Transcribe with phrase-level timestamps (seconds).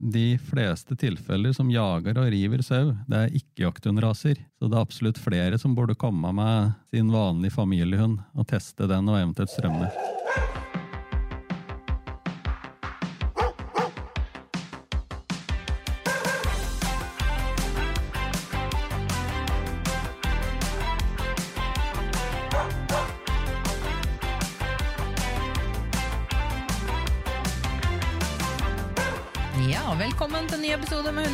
[0.00, 4.38] De fleste tilfeller som jager og river sau, det er ikke-jakthundraser.
[4.56, 9.12] Så det er absolutt flere som burde komme med sin vanlige familiehund og teste den
[9.12, 9.92] og eventuelt strømme.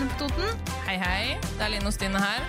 [0.06, 0.74] Episode med Hunder på Toten.
[0.86, 1.36] Hei, hei.
[1.56, 2.42] Det er Line og Stine her.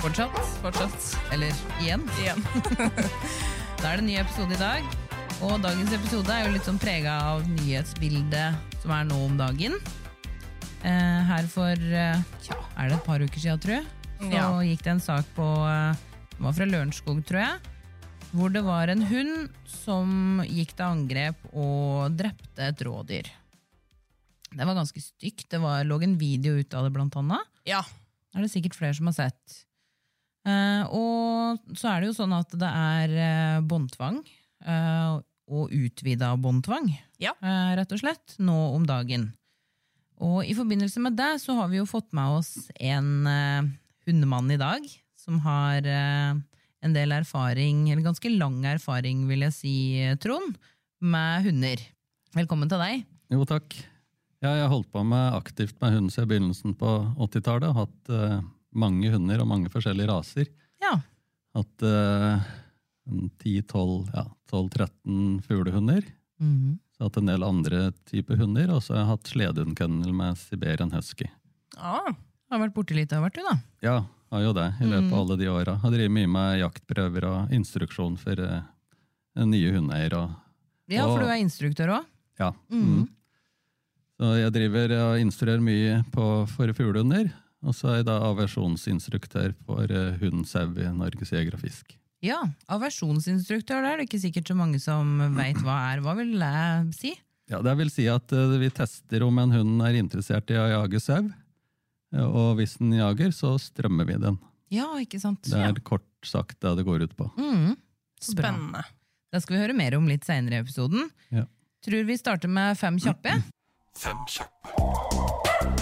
[0.00, 0.36] Fortsatt.
[0.62, 1.06] Fortsatt.
[1.34, 1.52] Eller
[1.82, 2.04] igjen.
[2.20, 2.44] Igjen.
[3.80, 4.84] Da er det en ny episode i dag.
[5.40, 9.78] Og dagens episode er jo litt sånn prega av nyhetsbildet som er nå om dagen.
[10.84, 13.86] Eh, her for eh, tja, er det et par uker siden, tror jeg,
[14.20, 14.44] så Ja.
[14.68, 15.96] gikk det en sak på eh,
[16.36, 17.72] Det var fra Lørenskog, tror jeg.
[18.36, 23.32] Hvor det var en hund som gikk til angrep og drepte et rådyr.
[24.56, 25.48] Det var ganske stygt.
[25.52, 27.82] Det var, lå en video ut av det, blant annet Ja.
[28.34, 29.64] er det sikkert flere som har sett.
[30.46, 34.22] Eh, og så er det jo sånn at det er eh, båndtvang,
[34.64, 35.20] eh,
[35.50, 36.88] og utvida båndtvang,
[37.20, 37.32] Ja.
[37.42, 39.32] eh, rett og slett, nå om dagen.
[40.20, 43.62] Og i forbindelse med det så har vi jo fått med oss en eh,
[44.06, 44.82] hundemann i dag,
[45.16, 46.34] som har eh,
[46.82, 49.74] en del erfaring, eller ganske lang erfaring, vil jeg si,
[50.20, 50.56] Trond,
[51.00, 51.82] med hunder.
[52.34, 53.04] Velkommen til deg.
[53.30, 53.74] Jo, takk.
[54.40, 56.90] Ja, jeg holdt på med aktivt med hund siden begynnelsen på
[57.28, 57.74] 80-tallet.
[57.76, 58.38] Hatt uh,
[58.72, 60.48] mange hunder og mange forskjellige raser.
[60.80, 60.94] Ja.
[61.58, 62.40] Hatt uh,
[63.10, 66.06] en 10-12, ja, 12-13 fuglehunder.
[66.40, 66.78] Mhm.
[66.96, 67.78] Så hatt en del andre
[68.10, 71.28] typer hunder, og så har jeg hatt sledehundkennel med Siberian husky.
[71.80, 72.10] Ah,
[72.50, 73.54] Har vært borti litt av hvert, du, da.
[73.84, 73.94] Ja,
[74.34, 75.12] har jo det i løpet Mm.
[75.14, 75.76] av alle de åra.
[75.80, 78.60] Har drevet mye med jaktprøver og instruksjon for uh,
[79.46, 80.20] nye hundeeiere.
[80.92, 82.04] Ja, for du er instruktør òg.
[82.40, 82.50] Ja.
[82.68, 83.06] Mm.
[84.20, 87.30] Så jeg driver og instruerer mye på, for fuglehunder.
[87.64, 91.94] Og så er jeg da aversjonsinstruktør for uh, hund, sau i Norges Jeger og Fisk.
[92.24, 96.02] Ja, aversjonsinstruktør, det er det ikke sikkert så mange som veit hva er.
[96.04, 97.14] Hva vil det si?
[97.48, 100.68] Ja, Det vil si at eh, vi tester om en hund er interessert i å
[100.68, 101.22] jage sau.
[102.12, 104.36] Eh, Og hvis den jager, så strømmer vi den.
[104.70, 105.48] Ja, ikke sant?
[105.48, 107.26] Det er kort sagt det det går ut på.
[107.40, 107.72] Mm,
[108.22, 108.84] spennende.
[109.32, 111.08] Da skal vi høre mer om litt seinere i episoden.
[111.32, 111.46] Ja.
[111.82, 113.32] Tror vi starter med fem kjappe.
[113.96, 115.80] Fem kjappe.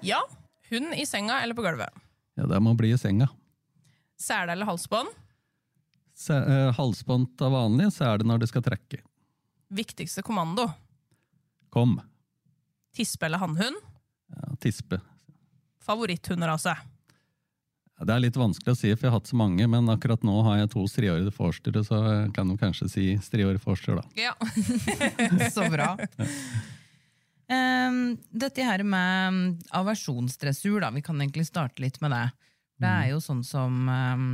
[0.00, 0.20] Ja.
[0.70, 1.90] Hund i senga eller på gulvet.
[2.34, 3.28] Ja, Det må bli i senga.
[4.20, 5.08] Sele eller halsbånd.
[6.14, 9.00] Se, eh, halsbånd av vanlig, så er det når det skal trekke.
[9.72, 10.68] Viktigste kommando.
[11.72, 12.00] Kom.
[12.94, 13.76] Tispe eller hannhund.
[14.28, 15.00] Ja, tispe.
[15.82, 16.76] Favoritthunderase.
[16.76, 16.91] Ja,
[18.02, 20.34] Det er litt vanskelig å si, for jeg har hatt så mange, men akkurat nå
[20.48, 24.04] har jeg to striårede forstere, så jeg kan jo kanskje si striårede forster, da.
[24.18, 24.34] Ja.
[25.54, 25.92] Så bra.
[27.52, 30.90] Um, dette her med aversjonsdressur, da.
[30.94, 32.24] Vi kan egentlig starte litt med det.
[32.82, 34.32] Det er jo sånn som ehm,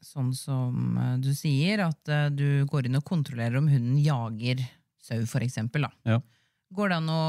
[0.00, 4.62] Sånn som eh, du sier, at eh, du går inn og kontrollerer om hunden jager
[4.96, 5.84] sau, for eksempel.
[6.08, 6.16] Ja.
[6.72, 7.24] Går det an å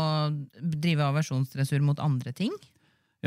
[0.56, 2.56] drive aversjonsdressur mot andre ting?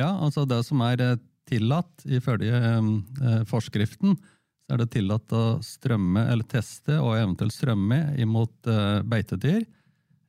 [0.01, 4.17] Ja, altså det som er eh, tillatt ifølge eh, forskriften,
[4.65, 9.65] så er det tillatt å strømme eller teste og eventuelt strømme imot eh, beitedyr,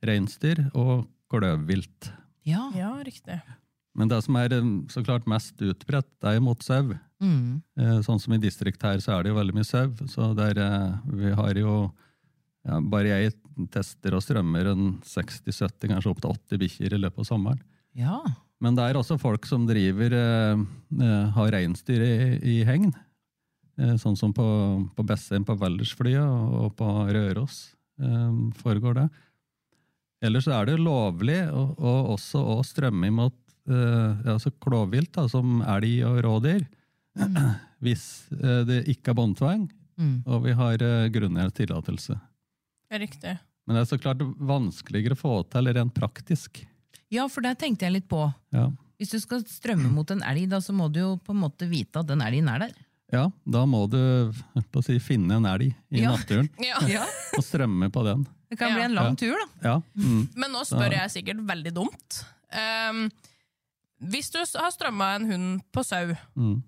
[0.04, 2.10] reinsdyr og kløvvilt.
[2.46, 2.68] Ja.
[2.76, 3.40] ja, riktig.
[3.96, 4.52] Men det som er
[4.92, 6.92] så klart mest utbredt, det er mot sau.
[7.22, 7.62] Mm.
[7.80, 9.88] Eh, Sånn som i distrikt her, så er det jo veldig mye sau.
[10.12, 11.76] Så der, eh, vi har jo
[12.66, 13.32] ja, Bare jeg
[13.70, 17.62] tester og strømmer en 60-70, kanskje opp til 80 bikkjer i løpet av sommeren.
[17.94, 18.18] ja.
[18.64, 20.62] Men det er også folk som driver eh,
[21.02, 22.94] eh, har reinsdyr i, i hegn.
[23.76, 24.46] Eh, sånn som på,
[24.96, 27.58] på Bessheim på Valdersflyet og, og på Røros
[28.00, 29.06] eh, foregår det.
[30.24, 33.36] Ellers så er det lovlig å, å også å strømme imot
[33.68, 36.64] eh, altså klovvilt, da, som elg og rådyr.
[37.84, 38.06] Hvis
[38.40, 39.66] eh, det ikke er båndtvang,
[39.96, 40.18] Mm.
[40.28, 42.12] og vi har eh, grunngjort tillatelse.
[43.00, 43.30] Riktig.
[43.64, 46.60] Men det er så klart vanskeligere å få til rent praktisk.
[47.10, 48.32] Ja, for det tenkte jeg litt på.
[48.52, 48.70] Ja.
[48.98, 51.68] Hvis du skal strømme mot en elg, da, så må du jo på en måte
[51.68, 52.72] vite at den elgen er der.
[53.12, 54.32] Ja, da må du
[54.72, 56.16] på å si, finne en elg i Ja.
[56.16, 56.80] naturen Ja.
[56.88, 57.04] Ja.
[57.36, 58.26] og strømme på den.
[58.50, 58.74] Det kan Ja.
[58.74, 59.14] bli en lang Ja.
[59.14, 59.68] tur, da.
[59.68, 59.80] Ja.
[59.96, 60.28] Mm.
[60.34, 62.24] Men nå spør jeg sikkert veldig dumt.
[62.50, 63.10] Um,
[64.02, 66.62] hvis du har strømma en hund på sau, Mm.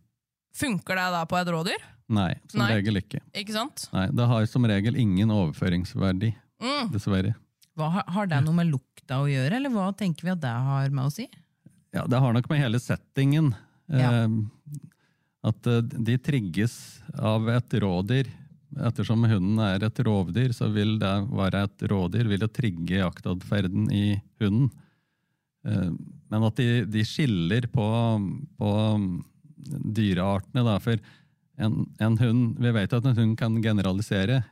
[0.55, 1.83] funker det da på et rådyr?
[2.09, 2.73] Nei, som Nei.
[2.75, 3.21] regel ikke.
[3.35, 3.89] Ikke sant?
[3.93, 6.91] Nei, Det har som regel ingen overføringsverdi, Mm.
[6.93, 7.35] dessverre.
[7.77, 8.67] Hva, har- har det noe med
[9.09, 11.29] lukta å gjøre, eller hva tenker vi at det har med å si?
[11.95, 13.55] Ja, Det har nok med hele settingen
[13.89, 14.25] Ja.
[14.25, 14.29] eh,
[15.45, 18.27] At eh, de trigges av et rådyr.
[18.77, 23.91] Ettersom hunden er et rovdyr, så vil det være et rådyr, vil det trigge jaktadferden
[23.91, 24.71] i hunden.
[25.65, 25.91] Eh,
[26.31, 27.87] men at de, de skiller på,
[28.59, 29.23] på
[29.95, 30.79] dyreartene, da.
[30.81, 30.99] For
[31.59, 34.43] en, en hund Vi vet at en hund kan generalisere,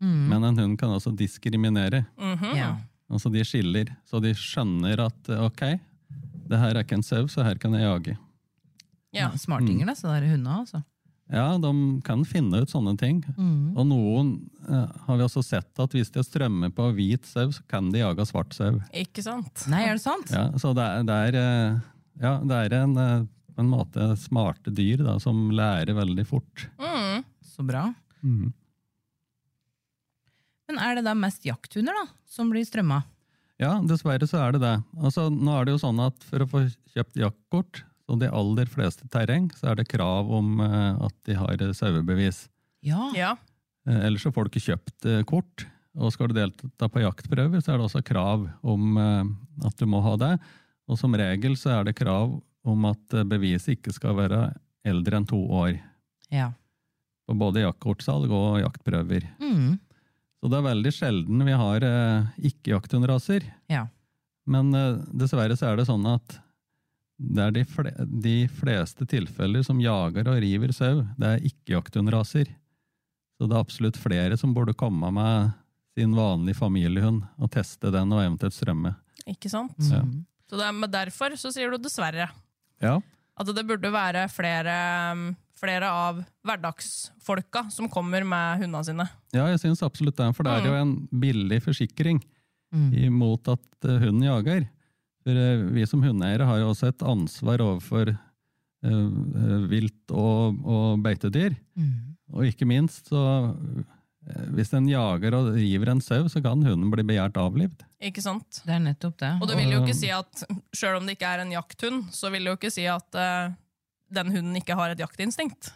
[0.00, 2.06] men en hund kan også diskriminere.
[2.16, 2.56] Mhm.
[2.56, 2.76] Ja.
[3.10, 5.64] Altså de skiller, så de skjønner at eh, ok,
[6.50, 8.16] det her er ikke en sau, så her kan jeg jage.
[9.14, 9.30] Ja.
[9.38, 10.84] Smartinger, da, så det er hundene, altså.
[11.30, 11.70] Ja, de
[12.02, 13.20] kan finne ut sånne ting.
[13.36, 13.76] Mm.
[13.78, 14.30] Og noen
[14.66, 18.02] eh, har vi også sett at hvis de strømmer på hvit sau, så kan de
[18.02, 18.80] jage svart sau.
[18.90, 19.66] Ikke sant?
[19.70, 20.32] Nei, er det sant?
[20.34, 21.76] Ja, så det er, det er, eh,
[22.24, 23.28] ja, det er en, eh,
[23.62, 26.66] en måte smarte dyr da, som lærer veldig fort.
[26.82, 27.22] Mm.
[27.46, 27.88] Så bra.
[28.26, 28.50] Mhm.
[30.70, 33.00] Men er det da mest jakthunder da, som blir strømma?
[33.60, 34.76] Ja, dessverre så er det det.
[35.02, 36.60] Altså, nå er det jo sånn at for å få
[36.94, 41.36] kjøpt jaktkort, på de aller fleste terreng, så er det krav om eh, at de
[41.38, 42.40] har eh, sauebevis.
[42.82, 43.10] Ja.
[43.14, 43.34] Ja.
[43.86, 45.66] Eh, Ellers så får du ikke kjøpt kort.
[45.98, 49.98] Og skal du delta på jaktprøver, så er det også krav om at du må
[50.06, 50.32] ha det.
[50.90, 52.36] Og som regel så er det krav
[52.66, 54.40] om at beviset ikke skal være
[54.86, 55.76] eldre enn to år.
[56.30, 56.52] ja.
[57.30, 59.26] På både jaktkortsalg og jaktprøver.
[59.38, 59.76] Mm.
[60.40, 63.44] Så det er veldig sjelden vi har eh, ikke-jakthundraser.
[63.68, 63.84] Ja.
[64.48, 66.38] Men eh, dessverre så er det sånn at
[67.20, 67.90] det er de, fle
[68.24, 72.48] de fleste tilfeller som jager og river sau, det er ikke-jakthundraser.
[73.36, 75.52] Så det er absolutt flere som burde komme med
[75.98, 78.94] sin vanlige familiehund og teste den og eventuelt strømme.
[79.28, 79.76] Ikke sant?
[79.90, 80.00] Ja.
[80.00, 80.22] Mm.
[80.50, 82.26] Så det er, derfor så sier du dessverre.
[82.82, 82.96] Ja,
[83.40, 84.72] At det burde være flere,
[85.12, 85.28] um,
[85.60, 89.08] flere av hverdagsfolka som kommer med hundene sine.
[89.36, 92.22] ja jeg syns absolutt det, for det er jo en billig forsikring
[92.70, 92.94] Mm.
[92.94, 94.66] imot at eh, hunden jager.
[95.24, 101.00] For eh, vi som hundeeiere har jo også et ansvar overfor eh, vilt og, og
[101.02, 101.56] beitedyr.
[101.74, 102.14] Mm.
[102.30, 103.24] Og ikke minst, så
[104.54, 107.82] hvis en jager og river en sau, så kan hunden bli begjært avlivd.
[108.06, 108.60] Ikke sant?
[108.62, 109.32] Det er nettopp det.
[109.40, 110.44] Og det vil jo ikke si at,
[110.76, 113.18] sjøl om det ikke er en jakthund, så vil det jo ikke si at
[114.10, 115.72] den hunden ikke har et jaktinstinkt.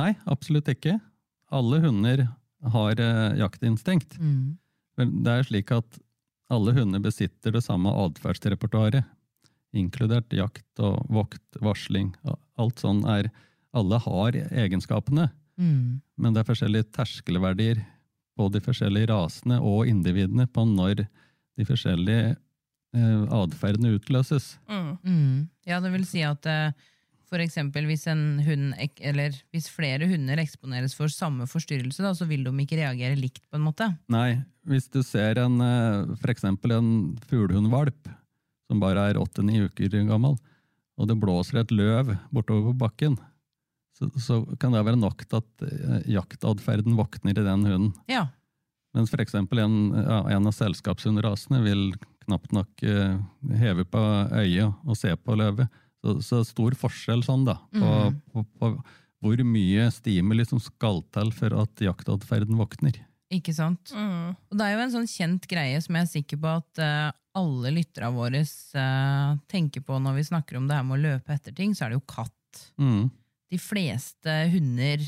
[0.00, 0.98] Nei, absolutt ikke.
[1.50, 2.26] Alle hunder
[2.74, 4.18] har eh, jaktinstinkt.
[4.20, 4.58] Mm.
[5.00, 5.98] Men det er slik at
[6.50, 9.04] alle hunder besitter det samme atferdsrepertoaret,
[9.76, 12.12] inkludert jakt og vokt, varsling.
[12.26, 13.30] og Alt sånn er
[13.72, 15.28] Alle har egenskapene,
[15.60, 16.00] Mm.
[16.16, 17.84] men det er forskjellige terskelverdier
[18.36, 21.04] på de forskjellige rasene og individene på når
[21.58, 22.32] de forskjellige
[22.96, 24.56] eh, atferdene utløses.
[24.66, 24.98] Mm.
[25.04, 25.48] Mm.
[25.68, 26.72] Ja, det vil si at eh,
[27.38, 32.42] eksempel hvis en hund, eller hvis flere hunder eksponeres for samme forstyrrelse, da, så vil
[32.42, 33.86] de ikke reagere likt på en måte.
[34.10, 36.90] Nei, hvis du ser en, eh, for eksempel en
[37.30, 38.10] fuglehundvalp
[38.66, 40.34] som bare er åtte-ni uker gammel,
[40.98, 43.16] og det blåser et løv bortover på bakken,
[43.96, 47.92] så, så kan det være nok til at eh, jaktadferden våkner i den hunden.
[48.10, 48.26] Ja.
[48.96, 51.92] Mens for eksempel en, en av selskapshundrasene vil
[52.26, 53.18] knapt nok eh,
[53.60, 54.02] heve på
[54.34, 55.70] øyet og se på løvet.
[56.00, 58.18] Så, så stor forskjell sånn da, på, mm.
[58.32, 58.72] på, på
[59.20, 62.96] hvor mye stimuli som skal til for at jaktadferden våkner.
[63.30, 63.92] Ikke sant?
[63.94, 64.32] Mm.
[64.50, 67.12] Og det er jo en sånn kjent greie som jeg er sikker på at uh,
[67.38, 71.36] alle lytterne våre uh, tenker på når vi snakker om det her med å løpe
[71.36, 72.64] etter ting, så er det jo katt.
[72.80, 73.04] Mm.
[73.52, 75.04] De fleste hunder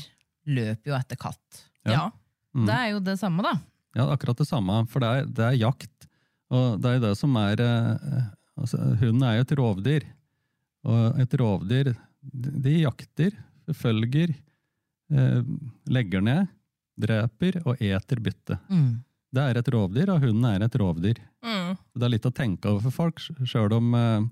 [0.47, 1.63] løper jo etter katt.
[1.83, 1.97] Ja.
[1.97, 2.05] Ja.
[2.53, 2.65] Mm.
[2.69, 3.57] Det er jo det samme, da.
[3.97, 6.07] Ja, akkurat det samme, for det er, det er jakt.
[6.53, 8.25] Og det er jo det som er uh,
[8.61, 10.07] altså, Hunden er jo et rovdyr.
[10.83, 11.93] Og et rovdyr,
[12.33, 13.31] de, jakter,
[13.67, 14.33] forfølger,
[15.13, 15.41] eh,
[15.87, 16.47] legger ned,
[16.99, 18.59] dreper og eter bytte.
[18.69, 19.03] Mm.
[19.33, 21.21] Det er et rovdyr, og hunden er et rovdyr.
[21.43, 21.77] Mm.
[21.97, 24.25] Det er litt å tenke over for folk, sjøl om, eh,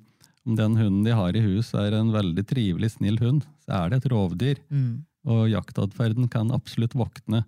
[0.46, 3.89] om den hunden de har i hus er en veldig trivelig, snill hund, så er
[3.89, 4.60] det et rovdyr.
[4.70, 5.05] Mm.
[5.31, 7.43] Og jaktadferden kan absolutt våkne,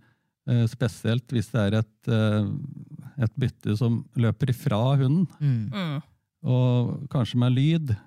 [0.48, 5.70] eh, spesielt hvis det er et, eh, et bytte som løper ifra hunden, Mm.
[5.72, 6.02] Mm.
[6.44, 7.98] og kanskje med lyd,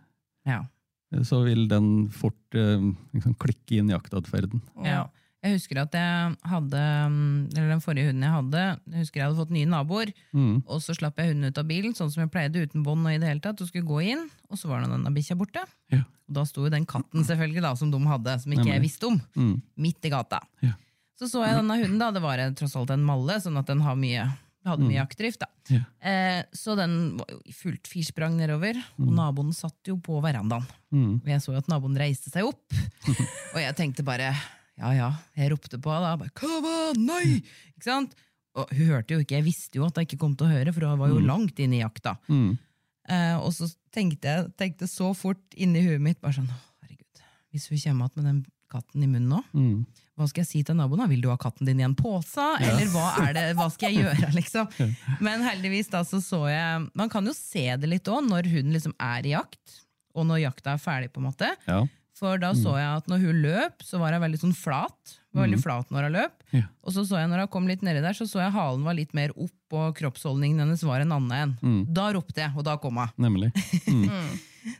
[0.46, 0.64] Ja.
[1.12, 2.80] Eh, så vil den fort eh,
[3.14, 4.60] liksom klikke inn jaktadferden.
[4.84, 5.06] Ja.
[5.44, 6.80] Jeg husker at jeg hadde,
[7.12, 10.62] mm, eller den forrige hunden jeg hadde, jeg husker jeg hadde fått nye naboer, Mm.
[10.66, 13.12] og så slapp jeg hunden ut av bilen, sånn som jeg pleide, uten bånd og
[13.12, 15.62] i det hele tatt, og skulle gå inn, og så var denne bikkja borte.
[15.92, 16.02] Ja.
[16.26, 19.06] Og da sto jo den katten selvfølgelig da, som de hadde, som ikke jeg visste
[19.06, 19.62] om, Mm.
[19.76, 20.40] midt i gata.
[20.62, 20.72] Ja.
[21.16, 23.80] Så så jeg denne hunden da, det var tross alt en malle, sånn at den
[23.80, 24.26] har mye
[24.66, 25.46] Vi hadde mye jaktdrift, da.
[25.70, 25.84] Ja.
[26.10, 30.66] Eh, så den var jo i fullt firsprang nedover, og naboen satt jo på verandaen.
[30.90, 31.20] Mm.
[31.20, 32.74] Og jeg så jo at naboen reiste seg opp,
[33.54, 34.32] og jeg tenkte bare
[34.76, 36.16] ja ja, jeg ropte på da.
[36.18, 37.38] Bare, Kava, nei!
[37.76, 38.18] Ikke sant?
[38.58, 40.74] Og hun hørte jo ikke, jeg visste jo at jeg ikke kom til å høre,
[40.74, 42.16] for hun var jo langt inne i jakta.
[42.26, 42.56] Mm.
[43.06, 46.50] Eh, og så tenkte jeg tenkte så fort inni huet mitt bare sånn,
[46.82, 47.22] herregud,
[47.54, 49.84] hvis hun kommer igjen med den katten i munnen nå, Mm.
[50.18, 50.98] hva skal jeg si til naboen?
[51.02, 51.06] da?
[51.10, 52.46] Vil du ha katten din i en pose?
[52.60, 54.30] Eller hva, er det, hva skal jeg gjøre?
[54.38, 54.70] liksom?
[55.20, 58.72] Men heldigvis da så så jeg Man kan jo se det litt òg, når hun
[58.72, 59.82] liksom er i jakt,
[60.16, 61.12] og når jakta er ferdig.
[61.12, 61.52] på en måte.
[61.68, 61.84] Ja.
[62.16, 65.18] For da så jeg at når hun løp, så var hun veldig sånn flat.
[65.36, 66.32] Var veldig flat når hun løp.
[66.56, 66.62] Ja.
[66.82, 68.96] Og så så jeg når hun kom litt nedi der, så så jeg halen var
[68.96, 71.84] litt mer opp, og kroppsholdningen hennes var en annen en.
[71.92, 73.12] Da ropte jeg, og da kom hun.
[73.20, 73.52] Nemlig.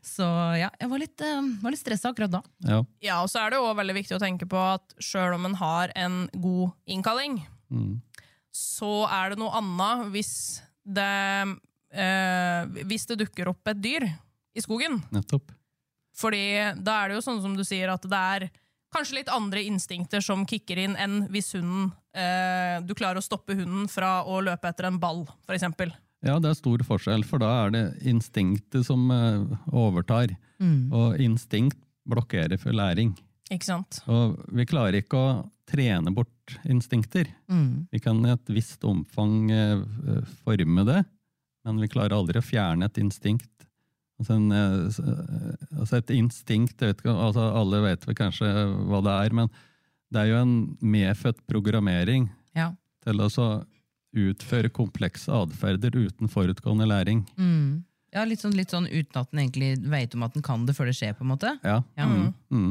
[0.02, 0.26] Så
[0.58, 2.40] ja, jeg var litt, uh, litt stressa akkurat da.
[2.66, 2.80] Ja.
[3.04, 5.46] Ja, og så er det jo også veldig viktig å tenke på at sjøl om
[5.50, 7.96] en har en god innkalling, Mm.
[8.54, 10.32] så er det noe annet hvis
[10.86, 11.58] det,
[11.90, 14.06] eh, hvis det dukker opp et dyr
[14.54, 15.00] i skogen.
[15.10, 15.50] Nettopp.
[16.16, 16.44] Fordi
[16.80, 18.46] da er det jo sånn som du sier, at det er
[18.94, 23.52] kanskje litt andre instinkter som kicker inn enn hvis hunden eh, Du klarer å stoppe
[23.58, 25.90] hunden fra å løpe etter en ball, eksempel.
[26.26, 29.06] Ja, det er stor forskjell, for da er det instinktet som
[29.70, 30.34] overtar.
[30.58, 30.92] overtar.
[30.92, 31.78] Og instinkt
[32.08, 33.14] blokkerer for læring.
[33.52, 34.00] Ikke sant?
[34.10, 35.28] Og vi klarer ikke å
[35.70, 37.28] trene bort instinkter.
[37.92, 39.82] Vi kan i et visst omfang eh,
[40.44, 41.02] forme det,
[41.66, 43.50] men vi klarer aldri å fjerne et instinkt.
[44.18, 48.50] Altså, en, eh, eh, altså et instinkt, vet ikke, altså alle vet vel kanskje
[48.88, 49.50] hva det er, men
[50.14, 52.72] det er jo en medfødt programmering Ja.
[53.04, 53.48] til å så
[54.16, 57.24] utføre komplekse atferder uten forutgående læring.
[57.38, 57.84] Mm.
[58.16, 60.74] Ja, litt sånn, litt sånn uten at den egentlig vet om at den kan det
[60.78, 61.50] før det skjer, på en måte.
[61.66, 61.82] Ja.
[61.98, 62.06] Ja.
[62.08, 62.30] Mm.
[62.50, 62.70] Mm.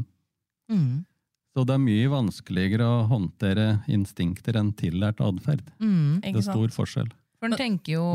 [0.71, 1.05] Mm.
[1.55, 5.61] Så det er mye vanskeligere å håndtere instinkter enn tillært atferd.
[5.79, 6.19] Mm.
[6.23, 7.11] Det er stor forskjell.
[7.39, 8.07] For den tenker jo,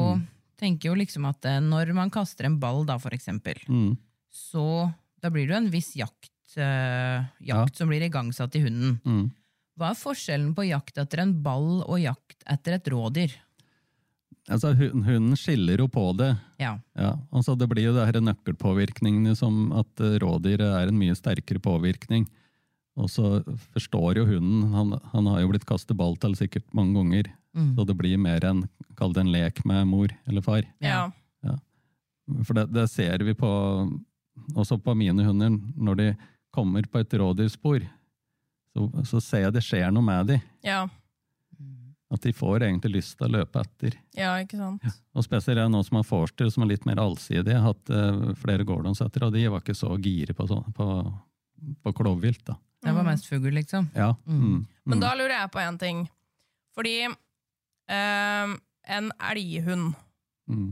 [0.60, 3.94] tenker jo liksom at eh, når man kaster en ball, da, for eksempel, Mm.
[4.28, 4.90] så
[5.22, 9.30] da blir det jo en viss jakt, øh, jakt som blir igangsatt i hunden.
[9.80, 13.32] Hva er forskjellen på jakt etter en ball og jakt etter et rådyr?
[14.50, 16.30] Altså, hu- hunden skiller jo på det.
[16.60, 16.74] Ja.
[16.98, 21.14] Ja, altså Det blir jo det nøkkelpåvirkningen, nøkkelpåvirkningene som at rådyr rådyret er en mye
[21.16, 22.26] sterkere påvirkning.
[23.00, 23.40] Og så
[23.72, 27.30] forstår jo hunden Han, han har jo blitt kastet ball til sikkert mange ganger.
[27.56, 27.72] Mm.
[27.76, 28.64] Så det blir mer en,
[28.98, 30.66] kall det en lek med mor eller far.
[30.82, 31.08] Ja.
[32.46, 33.48] For det, det ser vi på
[34.54, 35.56] også på mine hunder.
[35.76, 36.08] Når de
[36.54, 37.82] kommer på et rådyrspor,
[38.74, 40.42] så, så ser jeg det skjer noe med dem.
[40.66, 40.84] Ja.
[42.10, 43.94] At de får egentlig lyst til å løpe etter.
[44.18, 44.82] ja, ikke sant?
[45.14, 47.52] Og spesielt jeg nå som har forster, som er litt mer allsidig.
[47.52, 50.86] Jeg har hatt uh, flere gårdonsetter, og de var ikke så gire på, på,
[51.86, 52.42] på klovvilt.
[52.50, 52.56] da.
[52.82, 53.90] Det var mest fugl, liksom.
[53.94, 54.14] Ja.
[54.26, 54.66] Mm.
[54.88, 55.00] Men Mm.
[55.04, 55.98] da lurer jeg på en ting.
[56.74, 58.56] Fordi uh,
[58.90, 59.94] en elghund
[60.50, 60.70] Mm.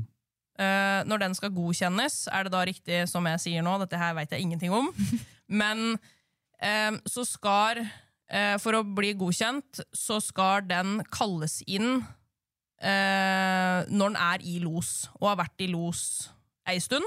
[0.58, 4.16] Uh, når den skal godkjennes, er det da riktig som jeg sier nå, dette her
[4.16, 4.88] vet jeg ingenting om,
[5.60, 6.00] men
[7.06, 7.78] så skal
[8.30, 12.02] eh, For å bli godkjent, så skal den kalles inn
[12.82, 16.02] eh, når den er i los, og har vært i los
[16.68, 17.06] ei stund.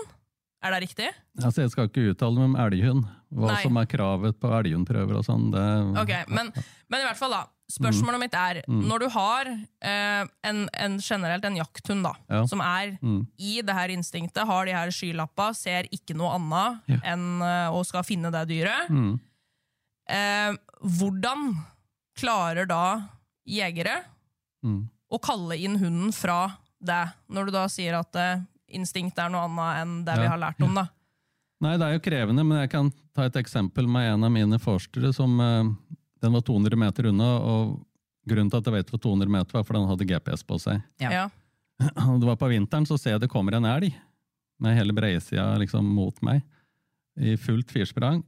[0.61, 1.07] Er det riktig?
[1.41, 3.07] Altså, Jeg skal ikke uttale meg om elghund.
[3.33, 3.61] Hva Nei.
[3.63, 5.47] som er kravet på elghundprøver og sånn.
[5.53, 5.63] det...
[6.01, 6.51] Ok, men,
[6.91, 11.45] men i hvert fall da Spørsmålet mitt er, når du har eh, en, en generelt
[11.47, 12.41] en jakthund da, Ja.
[12.51, 13.21] som er Mm.
[13.39, 16.97] i det her instinktet, har de her skylappa, ser ikke noe annet Ja.
[17.13, 18.89] enn eh, å skal finne det dyret.
[18.91, 19.13] Mm.
[20.09, 21.51] Eh, hvordan
[22.17, 23.09] klarer da
[23.47, 24.03] jegere
[24.63, 24.89] Mm.
[25.09, 28.41] å kalle inn hunden fra det, når du da sier at eh,
[28.77, 30.75] instinkt er noe annet enn det vi har lært om?
[30.77, 30.83] da?
[31.61, 34.57] Nei, det er jo krevende, men jeg kan ta et eksempel med en av mine
[34.61, 37.79] forstere som eh, Den var 200 meter unna, og
[38.29, 40.83] grunnen til at jeg vet hvor 200 meter var, for den hadde GPS på seg.
[41.01, 41.09] Ja.
[41.11, 41.29] Ja.
[42.21, 43.89] Det var på vinteren, så ser jeg det kommer en elg
[44.61, 46.43] med hele breisida liksom mot meg,
[47.17, 48.21] i fullt firsprang.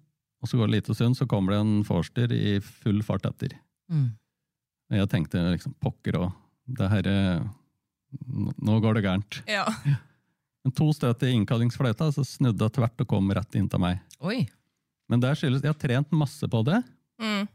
[0.43, 3.55] Og så går det lite stund, så kommer det en forster i full fart etter.
[3.91, 4.09] Mm.
[4.91, 6.33] Og jeg tenkte liksom pokker òg,
[6.79, 7.51] det her eh,
[8.61, 9.39] Nå går det gærent.
[9.49, 9.63] Ja.
[10.63, 14.03] Men to støt i innkallingsfløyta, så snudde hun tvert og kom rett inn til meg.
[14.21, 14.43] Oi.
[15.11, 16.77] Men det skyldes Jeg har trent masse på det.
[17.23, 17.47] Mm.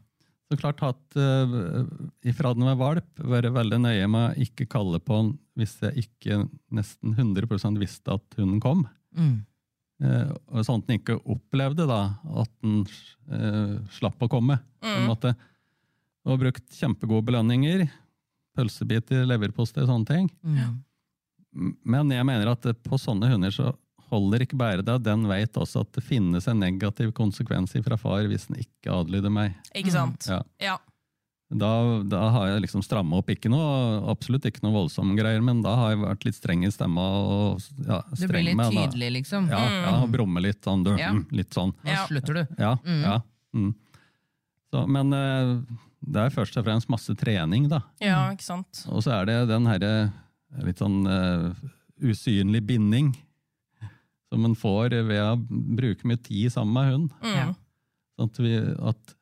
[0.49, 1.85] Så klart hatt uh,
[2.25, 6.05] ifra den var valp, være veldig nøye med å ikke kalle på den hvis jeg
[6.05, 6.39] ikke
[6.73, 8.85] nesten 100% visste at hunden kom.
[9.15, 9.43] Mm.
[9.99, 12.01] Eh, og sånn at den ikke opplevde da
[12.39, 12.85] at den
[13.31, 14.59] uh, slapp å komme.
[14.79, 15.09] på en Mm.
[15.11, 15.33] måte.
[16.25, 17.89] Og brukt kjempegode belønninger.
[18.55, 20.29] Pølsebiter, leverposter, og sånne ting.
[20.43, 20.79] Mm.
[21.83, 23.73] Men jeg mener at på sånne hunder så
[24.09, 24.95] holder ikke bare det.
[25.03, 29.29] Den vet også at det finnes en negativ konsekvens fra far hvis den ikke adlyder
[29.33, 29.55] meg.
[29.75, 30.25] Ikke sant?
[30.29, 30.41] Ja.
[30.59, 30.77] Ja.
[31.49, 31.69] Da,
[32.05, 33.29] da har jeg liksom stramma opp.
[33.33, 36.69] Ikke noe, absolutt ikke noe voldsomme greier, men da har jeg vært litt streng i
[36.69, 37.05] stemma.
[37.25, 38.83] og ja, du blir litt med, da.
[38.85, 39.47] tydelig, liksom.
[39.49, 40.83] Ja, ja, og brumme litt sånn.
[40.85, 41.09] Du, Ja.
[41.15, 41.73] mm, litt sånn.
[41.81, 42.55] Da slutter du.
[42.61, 43.15] Ja, ja.
[43.57, 43.73] Mm.
[44.69, 45.55] Så, men eh,
[46.05, 47.81] det er først og fremst masse trening, da.
[48.03, 48.83] Ja, ikke sant.
[48.93, 49.93] Og så er det den herre
[50.65, 51.49] litt sånn uh,
[52.01, 53.11] usynlig binding
[54.29, 57.09] som en får ved å bruke mye tid sammen med hund.
[57.25, 57.33] Mm.
[57.35, 57.47] Ja.
[58.19, 58.53] Sånn at, vi,
[58.93, 59.15] at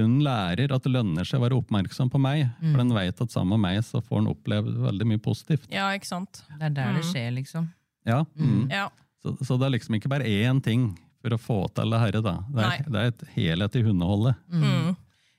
[0.00, 2.46] hunden lærer at det lønner seg å være oppmerksom på meg.
[2.60, 5.66] For den vet at sammen med meg så får den oppleve veldig mye positivt.
[5.70, 6.42] Ja, ikke sant.
[6.58, 7.10] Det er der det Mm.
[7.12, 7.68] skjer, liksom.
[8.06, 8.70] Ja, mm.
[8.70, 8.88] Ja.
[9.22, 12.22] Så, så det er liksom ikke bare én ting for å få til det herre,
[12.22, 12.36] da.
[12.50, 14.34] Det er, det er et helhet i hundeholdet.
[14.50, 14.96] Mm.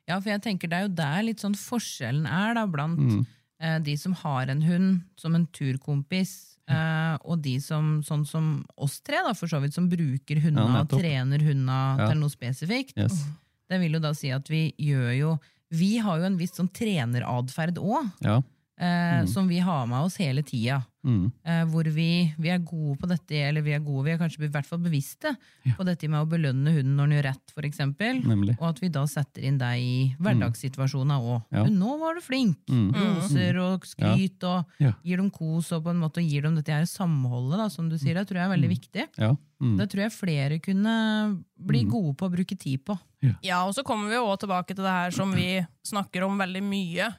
[0.08, 3.26] Ja, for jeg tenker det er jo der litt sånn forskjellen er, da, blant Mm.
[3.60, 8.66] eh, de som har en hund som en turkompis, eh, og de som, sånn som
[8.78, 12.08] oss tre, da, for så vidt, som bruker Ja, hundene og trener hundene Ja.
[12.10, 12.96] til noe spesifikt.
[12.98, 13.26] Yes.
[13.70, 15.40] Det vil jo da si at vi gjør jo
[15.74, 18.42] Vi har jo en viss sånn treneratferd òg, Ja.
[18.78, 20.84] eh, som vi har med oss hele tida.
[21.04, 21.32] Mm.
[21.44, 24.46] Eh, hvor vi, vi er gode på dette, eller vi er gode, vi er kanskje
[24.46, 25.34] i hvert fall bevisste
[25.78, 28.22] på dette med å belønne hunden når den gjør rett, for eksempel.
[28.60, 31.42] Og at vi da setter inn deg i hverdagssituasjoner òg.
[31.52, 31.64] Ja.
[31.68, 32.92] 'Nå var du flink!' Mm.
[32.96, 34.94] Roser og skryt, og Ja.
[35.04, 37.98] gir dem kos, og på en måte gir dem dette her samholdet, da, som du
[37.98, 38.14] sier.
[38.14, 39.08] Det tror jeg er veldig viktig.
[39.18, 39.36] Ja.
[39.62, 39.78] Mm.
[39.78, 42.98] Det tror jeg flere kunne bli gode på å bruke tid på.
[43.42, 46.38] Ja, og så kommer vi jo også tilbake til det her som vi snakker om
[46.38, 47.14] veldig mye.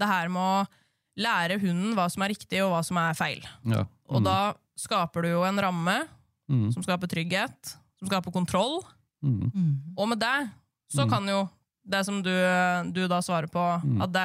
[0.00, 0.66] Det her med å
[1.18, 3.42] lære hunden hva som er riktig og hva som er feil.
[3.68, 3.84] Ja.
[4.08, 6.00] Og da skaper du jo en ramme
[6.50, 6.72] Mm.
[6.74, 8.82] som skaper trygghet, som skaper kontroll.
[9.24, 9.94] Mm.
[9.96, 10.50] Og med det
[10.92, 11.48] så kan jo
[11.86, 12.32] det som du,
[12.92, 13.62] du da svarer på,
[14.02, 14.24] at det,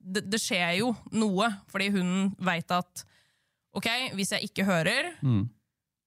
[0.00, 3.04] det, det skjer jo noe, fordi hunden veit at
[3.76, 5.48] ok, hvis jeg ikke hører, Mm.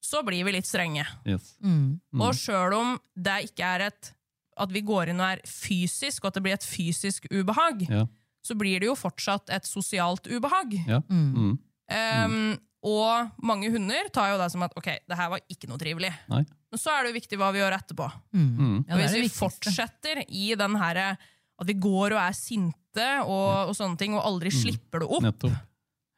[0.01, 1.05] så blir vi litt strenge.
[1.27, 1.53] Yes.
[1.62, 2.00] Mm.
[2.20, 4.13] Og sjøl om det ikke er et
[4.58, 8.05] at vi går inn og er fysisk, og at det blir et fysisk ubehag, Ja.
[8.44, 10.76] Så blir det jo fortsatt et sosialt ubehag.
[10.88, 11.00] Ja.
[11.10, 11.58] Mm.
[11.94, 12.38] Um,
[12.84, 16.12] og mange hunder tar jo det som at ok, det her var ikke noe trivelig.
[16.32, 16.41] Nei.
[16.74, 18.08] Men så er det jo viktig hva vi gjør etterpå.
[18.36, 18.84] Mm.
[18.88, 19.39] Ja, og er hvis vi viktigste.
[19.46, 21.13] fortsetter i den herre
[21.62, 25.48] at vi går og er sinte og, og sånne ting, og aldri slipper det opp,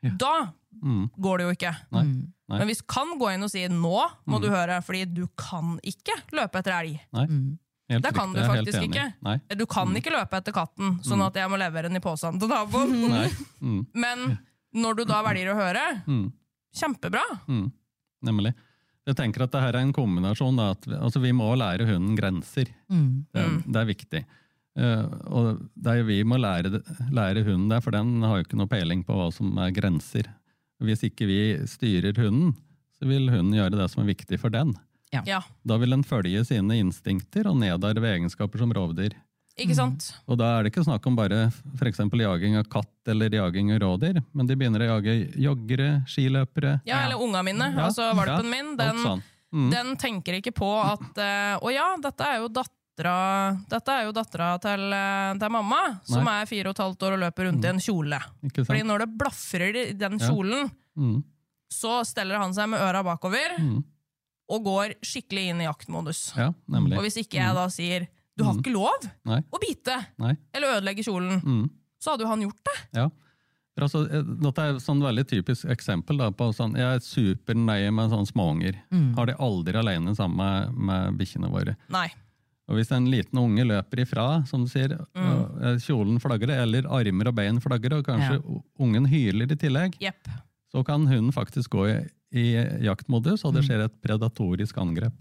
[0.06, 0.14] ja.
[0.18, 0.36] da
[0.86, 1.06] Mm.
[1.24, 1.70] går det jo ikke.
[1.96, 2.02] Nei.
[2.04, 2.24] Mm.
[2.52, 2.58] Nei.
[2.60, 6.18] Men vi kan gå inn og si 'nå må du høre', fordi du kan ikke
[6.36, 7.00] løpe etter elg.
[7.16, 7.26] Nei.
[7.86, 7.94] Mm.
[7.94, 9.06] Helt Det kan riktig, du faktisk ikke.
[9.28, 9.36] Nei.
[9.60, 12.50] Du kan ikke løpe etter katten, sånn at jeg må levere den i posen til
[12.50, 12.96] naboen.
[13.66, 13.82] Mm.
[13.94, 14.38] Men
[14.76, 16.32] når du da velger å høre, Mm.
[16.76, 17.24] kjempebra.
[17.48, 17.68] Mm.
[18.26, 18.54] Nemlig.
[19.06, 20.58] Jeg tenker at det her er en kombinasjon.
[20.58, 22.72] Da, at vi, altså vi må lære hunden grenser.
[22.90, 23.26] Mm.
[23.34, 24.24] Det, det er viktig.
[24.76, 26.82] Uh, og det er jo vi må lære,
[27.16, 30.28] lære hunden det, for den har jo ikke noe peiling på hva som er grenser.
[30.84, 32.52] Hvis ikke vi styrer hunden,
[32.98, 34.74] så vil hunden gjøre det som er viktig for den.
[35.26, 39.14] Ja, Da vil den følge sine instinkter og nedarve egenskaper som rovdyr.
[39.58, 40.10] ikke sant?
[40.28, 41.98] Og da er det ikke snakk om bare f.eks.
[42.00, 47.06] jaging av katt eller jaging av rådyr, men de begynner å jage joggere, skiløpere Ja,
[47.06, 47.72] eller unga mine.
[47.72, 49.24] Ja, Altså valpen min, den, sånn.
[49.54, 49.70] Mm.
[49.72, 52.74] den tenker ikke på at eh, Å ja, dette er jo datter
[53.70, 57.16] Dette er jo dattera til, eh, til mamma, som er fire og et halvt år
[57.18, 58.20] og løper rundt i en kjole.
[58.56, 60.30] Fordi når det blafrer i den Ja.
[60.30, 61.24] kjolen, Mm.
[61.70, 63.84] så steller han seg med øra bakover Mm.
[64.50, 66.28] Og går skikkelig inn i jaktmodus.
[66.38, 66.52] Ja.
[66.70, 69.42] Og hvis ikke jeg da sier 'du har ikke lov Nei.
[69.50, 70.36] å bite' Nei.
[70.54, 71.70] eller ødelegge kjolen, Mm.
[72.00, 72.78] så hadde jo han gjort det.
[72.94, 73.10] Ja.
[73.78, 77.92] Altså, eh, dette er et sånn veldig typisk eksempel da, på sånn, jeg er supernøye
[77.94, 78.76] med sånne småunger.
[79.18, 81.76] Har de aldri alene sammen med, med bikkjene våre.
[81.90, 82.08] Nei.
[82.68, 85.62] Og hvis en liten unge løper ifra, som du sier, mm.
[85.62, 88.62] eh, kjolen flagrer, eller armer og bein flagrer, og kanskje Ja.
[88.80, 90.28] ungen hyler i tillegg, yep.
[90.74, 95.14] så kan hunden faktisk gå i, i jaktmodus, og det skjer et predatorisk angrep.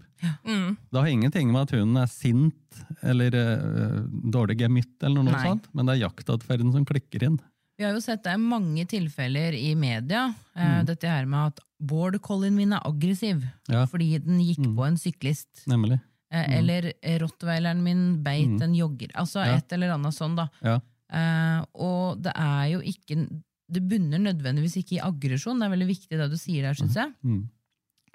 [0.43, 0.75] Mm.
[0.91, 3.99] Det har ingenting med at hunden er sint eller uh,
[4.33, 5.43] dårlig gemytt, eller noe Nei.
[5.45, 7.37] sånt, men det er jaktatferden som klikker inn.
[7.77, 10.85] Vi har jo sett det i mange tilfeller i media, eh, Mm.
[10.87, 13.85] dette her med at border collien min er aggressiv Ja.
[13.85, 14.75] fordi den gikk Mm.
[14.77, 15.65] på en syklist.
[15.67, 15.99] Nemlig.
[16.31, 18.61] Eh, Eller rottweileren min beit Mm.
[18.61, 19.11] en jogger.
[19.13, 19.55] Altså Ja.
[19.57, 20.47] et eller annet sånn, da.
[20.63, 20.79] Ja.
[21.11, 23.41] Eh, og det er jo ikke
[23.71, 25.59] Det bunner nødvendigvis ikke i aggresjon.
[25.59, 27.13] Det er veldig viktig det du sier der, syns jeg.
[27.25, 27.43] Mm.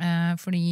[0.01, 0.65] Eh, fordi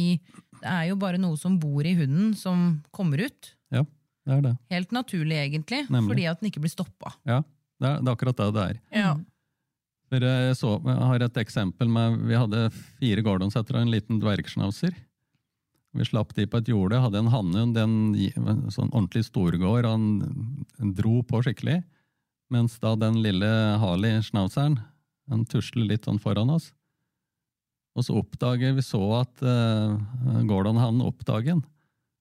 [0.59, 3.51] det er jo bare noe som bor i hunden, som kommer ut.
[3.75, 3.83] Ja,
[4.25, 4.53] det er det.
[4.73, 6.07] Helt naturlig, egentlig, Nemlig.
[6.13, 7.13] fordi at den ikke blir stoppa.
[7.29, 7.43] Ja,
[7.79, 8.79] det er, det er akkurat det det er.
[8.95, 9.11] Ja.
[10.09, 12.63] For jeg, så, jeg har et eksempel med Vi hadde
[12.97, 14.95] fire gordonsetter og en liten dvergschnauzer.
[15.97, 19.93] Vi slapp de på et jorde, hadde en hannhund, en en sånn ordentlig storgård, og
[19.93, 21.79] han dro på skikkelig.
[22.49, 23.47] Mens da den lille
[23.81, 24.79] Harley-schnauzeren,
[25.29, 26.71] han tusler litt sånn foran oss.
[27.97, 29.97] Og så oppdager vi så at uh,
[30.49, 31.63] Gordon-hannen oppdager den.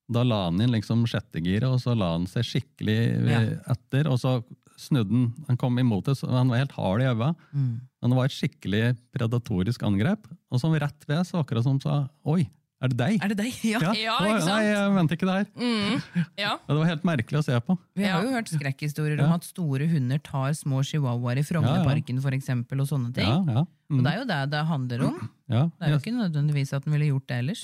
[0.09, 3.41] Da la han inn liksom sjettegiret, og så la han seg skikkelig Ja.
[3.75, 4.39] etter, og så
[4.79, 7.35] snudde han, han kom imot oss, og han var helt hard i øynene.
[7.53, 7.73] Mm.
[8.01, 10.29] Men det var et skikkelig predatorisk angrep.
[10.53, 12.47] Og som rett ved så akkurat som sa Oi,
[12.81, 13.15] er det deg?
[13.25, 13.55] Er det deg?
[13.73, 13.79] Ja.
[13.83, 14.51] Ja, ja ikke sant?
[14.53, 15.49] Nei, jeg venter ikke det her.
[15.59, 16.03] Mm.
[16.45, 16.53] Ja.
[16.69, 17.77] Det var helt merkelig å se på.
[17.99, 19.27] Vi har jo hørt skrekkhistorier Ja.
[19.27, 23.27] om at store hunder tar små chihuahuaer i Frognerparken for eksempel, og sånne ting.
[23.27, 23.65] Ja, ja.
[23.67, 24.03] Og Mm.
[24.05, 25.19] det er jo det det handler om.
[25.57, 25.63] ja.
[25.81, 27.63] Det er jo ikke nødvendigvis at den ville gjort det ellers.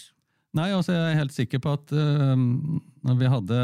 [0.55, 2.35] Nei, altså jeg er helt sikker på at uh,
[3.05, 3.59] når vi hadde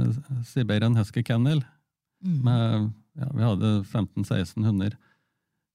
[0.00, 1.62] uh, Siberian Husky Kennel
[2.20, 2.42] Mm.
[2.44, 4.92] med, ja, Vi hadde 15-16 hunder.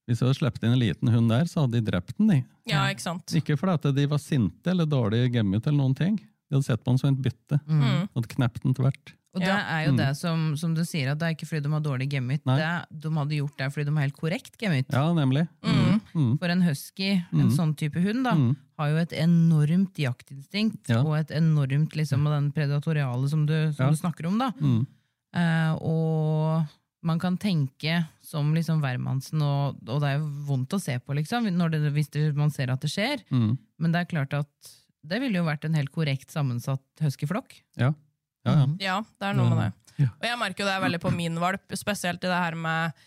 [0.08, 2.28] Hvis vi hadde sluppet inn en liten hund der, så hadde de drept den.
[2.28, 2.44] De.
[2.70, 3.26] ja, ikke sant.
[3.34, 6.18] Ikke fordi at de var sinte eller dårlig gemmet, eller noen ting.
[6.18, 7.60] De hadde sett på den som et bytte.
[7.66, 8.08] Mm.
[8.14, 9.14] Hadde knept den tvert.
[9.36, 9.98] Og det er jo Mm.
[9.98, 12.40] det som, som du sier, at det er ikke fordi de har dårlig gemmet.
[12.46, 14.86] Det er- De hadde gjort det fordi de har helt korrekt gemmet.
[14.94, 15.50] Ja, nemlig.
[15.62, 16.00] Mm.
[16.16, 16.38] Mm.
[16.40, 17.52] For en husky, en Mm.
[17.52, 18.56] sånn type hund, da, Mm.
[18.80, 21.02] har jo et enormt jaktinstinkt, Ja.
[21.04, 23.90] og et enormt liksom, av den predatoriale som du, som Ja.
[23.92, 24.38] du snakker om.
[24.38, 24.52] da.
[24.52, 24.88] Mm.
[25.34, 26.66] Eh, og
[27.06, 31.14] man kan tenke som liksom hvermannsen, og, og det er jo vondt å se på,
[31.18, 33.22] liksom, når det, hvis det, man ser at det skjer.
[33.30, 33.52] Mm.
[33.80, 34.72] Men det er klart at
[35.06, 37.54] det ville jo vært en helt korrekt sammensatt huskyflokk.
[37.78, 37.92] Ja.
[38.46, 38.66] Ja, ja.
[38.66, 38.74] Mhm.
[38.82, 39.72] Ja, det er noe med det.
[40.04, 40.10] Ja.
[40.20, 43.06] Og jeg merker jo det veldig på min valp, spesielt i det her med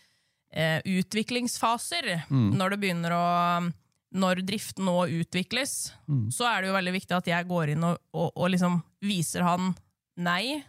[0.51, 2.09] eh, utviklingsfaser.
[2.31, 2.49] Mm.
[2.57, 3.25] Når det begynner å
[4.09, 6.31] Når driften nå utvikles, Mm.
[6.33, 9.43] så er det jo veldig viktig at jeg går inn og, og, og liksom viser
[9.45, 9.75] han
[10.17, 10.63] nei.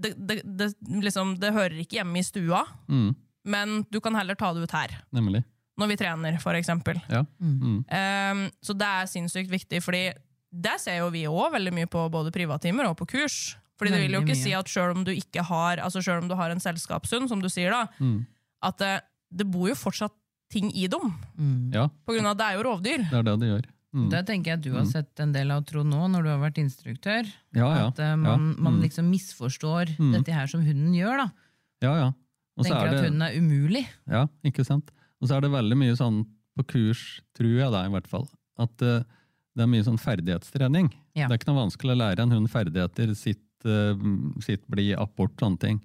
[0.00, 0.68] Det, det, det,
[1.02, 3.14] liksom, det hører ikke hjemme i stua, Mm.
[3.44, 4.94] men du kan heller ta det ut her.
[5.12, 5.44] Nemlig.
[5.78, 7.00] Når vi trener, for eksempel.
[7.10, 7.24] Ja.
[7.40, 7.84] Mm.
[7.86, 10.12] Um, så det er sinnssykt viktig, fordi
[10.50, 13.56] det ser jo vi òg veldig mye på både privattimer og på kurs.
[13.78, 14.42] Fordi det vil jo ikke mye.
[14.42, 17.38] si at sjøl om du ikke har Altså selv om du har en selskapshund, som
[17.40, 18.26] du sier, da, Mm.
[18.62, 20.10] at det, det bor jo fortsatt
[20.50, 21.12] ting i dem.
[21.38, 21.72] Mm.
[21.74, 23.04] Ja, På grunn av at det er jo rovdyr.
[23.10, 23.66] det er det det gjør.
[23.94, 24.10] Mm.
[24.12, 24.90] Det tenker jeg du har Mm.
[24.92, 27.24] sett en del av, Trond, nå, når du har vært instruktør.
[27.56, 27.86] Ja, ja.
[27.88, 28.62] At uh, man, ja.
[28.62, 28.82] man Mm.
[28.82, 30.12] liksom misforstår Mm.
[30.12, 31.16] dette her som hunden gjør.
[31.24, 31.30] da.
[31.82, 32.12] ja, ja.
[32.58, 33.86] Og så Tenker er at hunden er umulig.
[34.10, 34.90] Ja, ikke sant?
[35.22, 36.26] Og så er det veldig mye sånn
[36.58, 39.02] på kurs, tror jeg da i hvert fall, at uh,
[39.56, 40.92] det er mye sånn ferdighetstrening.
[41.14, 41.28] Ja.
[41.28, 43.94] Det er ikke noe vanskelig å lære en hund ferdigheter, sitt, uh,
[44.42, 45.80] sitt bli, apport, sånne ting.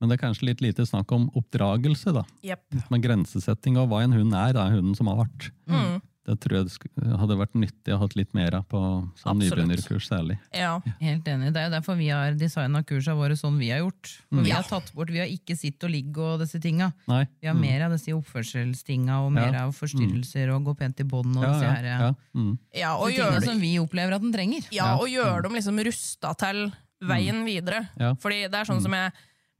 [0.00, 2.24] Men det er kanskje litt lite snakk om oppdragelse, da.
[2.42, 2.88] Yep.
[2.90, 5.50] Med grensesetting og hva en hund er, da, hunden som har vært.
[5.68, 6.00] Mm.
[6.28, 6.68] Det tror jeg
[7.00, 8.80] det hadde vært nyttig å ha litt mer av på
[9.16, 10.34] sånn nybegynnerkurs særlig.
[10.52, 10.74] Ja.
[11.00, 11.54] Helt enig.
[11.54, 14.10] Det er jo derfor vi har designa kursa våre sånn vi har gjort.
[14.28, 14.44] For Mm.
[14.44, 16.92] Vi har tatt bort, vi har ikke sitt og ligg og disse tinga.
[17.08, 17.22] Nei?
[17.40, 19.64] Vi har mer av disse oppførselstinga og mer Ja.
[19.66, 22.14] av forstyrrelser og gå pent i bånd og Ja, disse ja, her, ja.
[22.34, 22.58] Mm.
[22.74, 24.68] ja, og gjøre tinga som vi opplever at den trenger.
[24.70, 27.88] Ja, og gjøre dem liksom rusta til veien videre.
[27.98, 28.12] Ja.
[28.14, 29.12] Fordi det er sånn som jeg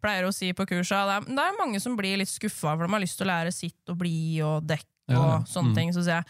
[0.02, 2.87] pleier å si på kursa, det er, det er mange som blir litt skuffa, for
[2.87, 5.38] de har lyst til å lære sitt og bli og dekk og Ja, ja.
[5.48, 5.74] sånne Mm.
[5.74, 5.90] ting.
[5.92, 6.24] Så sier jeg,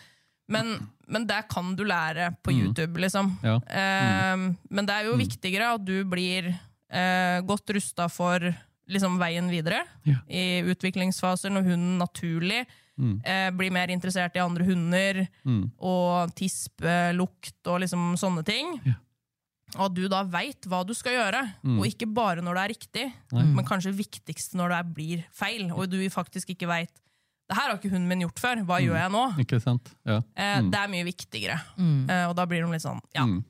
[0.49, 2.61] men, men det kan du lære på Mm.
[2.67, 3.37] YouTube, liksom.
[3.43, 3.57] Ja.
[3.69, 4.37] Eh,
[4.71, 5.23] men det er jo Mm.
[5.29, 6.59] viktigere at du blir
[6.91, 8.41] eh, godt rusta for
[8.89, 10.17] liksom, veien videre Ja.
[10.29, 12.67] i utviklingsfaser, når hunden naturlig
[12.99, 13.21] Mm.
[13.25, 15.71] eh, blir mer interessert i andre hunder Mm.
[15.79, 18.81] og tisp, eh, og liksom sånne ting.
[19.77, 21.79] Og at du da veit hva du skal gjøre, Mm.
[21.79, 25.91] og ikke bare når det er riktig, men kanskje viktigst når det blir feil, og
[25.91, 26.91] du faktisk ikke veit
[27.49, 29.23] det her har ikke hunden min gjort før, hva gjør jeg nå?
[29.45, 29.95] Ikke sant?
[30.05, 30.19] Ja.
[30.37, 30.71] Eh, Mm.
[30.71, 31.61] Det er mye viktigere.
[31.79, 32.11] Mm.
[32.11, 33.45] Eh, og da blir de litt sånn ja, Mm.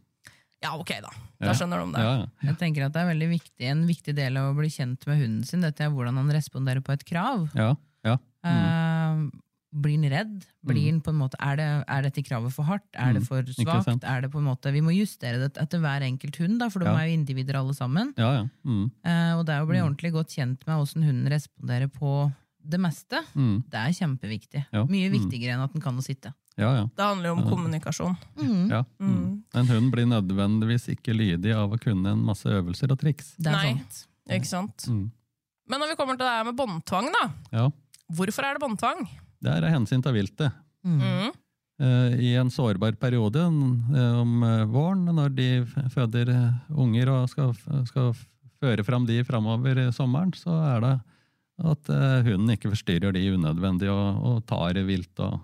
[0.63, 1.11] ja ok, da.
[1.41, 1.47] Ja.
[1.47, 2.05] Da skjønner de det.
[2.05, 2.27] Ja, ja.
[2.49, 5.19] Jeg tenker at det er veldig viktig, En viktig del av å bli kjent med
[5.21, 7.51] hunden sin, dette er hvordan han responderer på et krav.
[7.55, 7.75] ja.
[8.05, 8.17] ja.
[8.45, 9.29] Mm.
[9.29, 9.31] Eh,
[9.79, 10.45] blir han redd?
[10.65, 12.87] Blir han på en måte, er, det, er dette kravet for hardt?
[12.97, 14.03] Er det Mm, for svakt?
[14.03, 16.79] Er det på en måte, vi må justere det etter hver enkelt hund, da, for
[16.81, 16.97] de Ja.
[16.97, 18.15] er jo individer alle sammen.
[18.17, 18.45] ja, ja.
[18.65, 18.91] Mm.
[19.05, 19.85] Eh, og det er å bli Mm.
[19.91, 23.21] ordentlig godt kjent med hvordan hunden responderer på det meste.
[23.35, 23.65] Mm.
[23.71, 24.65] Det er kjempeviktig.
[24.73, 24.85] Ja.
[24.85, 25.15] Mye Mm.
[25.19, 26.33] viktigere enn at den kan å sitte.
[26.59, 26.85] ja, ja.
[26.97, 27.51] Det handler jo om Ja.
[27.51, 28.17] kommunikasjon.
[28.41, 28.71] Mm.
[28.71, 28.85] ja.
[29.01, 29.43] Mm.
[29.55, 33.35] En hund blir nødvendigvis ikke lydig av å kunne en masse øvelser og triks.
[33.39, 33.75] Det er Nei.
[33.75, 34.07] sant.
[34.29, 34.77] Ikke sant?
[34.89, 35.11] Mm.
[35.69, 37.31] Men når vi kommer til det her med båndtvang, da.
[37.53, 37.71] Ja.
[38.13, 39.09] Hvorfor er det båndtvang?
[39.41, 40.53] Det er av hensyn til viltet.
[40.85, 40.99] Mm.
[41.01, 41.33] Mm.
[41.81, 47.55] Eh, I en sårbar periode eh, om eh, våren, når de føder unger og skal,
[47.87, 48.15] skal
[48.61, 51.01] føre fram de framover sommeren, så er det
[51.59, 55.15] at uh, hunden ikke forstyrrer de unødvendig og, og tar vilt.
[55.19, 55.41] Og,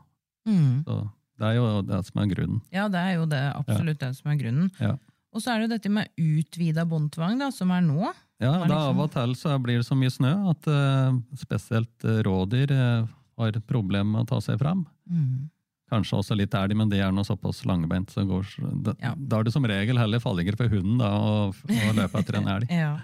[0.47, 0.85] Mm.
[0.85, 0.95] så
[1.41, 2.59] det er jo det som er grunnen.
[2.71, 4.67] Ja, det er jo det, absolutt det som er grunnen.
[4.79, 4.91] Ja.
[5.33, 8.13] Og så er det jo dette med utvida båndtvang, som er nå.
[8.43, 11.17] Ja, er da liksom- Av og til så blir det så mye snø at uh,
[11.41, 13.07] spesielt eh, rådyr uh,
[13.41, 14.85] har problemer med å ta seg fram.
[15.11, 15.49] Mm.
[15.91, 18.11] Kanskje også litt elg, men de er noe såpass langbeint.
[18.13, 18.45] Så går,
[18.85, 19.15] da, Ja.
[19.17, 21.53] da er det som regel heller fallinger for hunden da, å
[21.97, 22.69] løpe etter en elg.
[22.85, 22.99] Ja.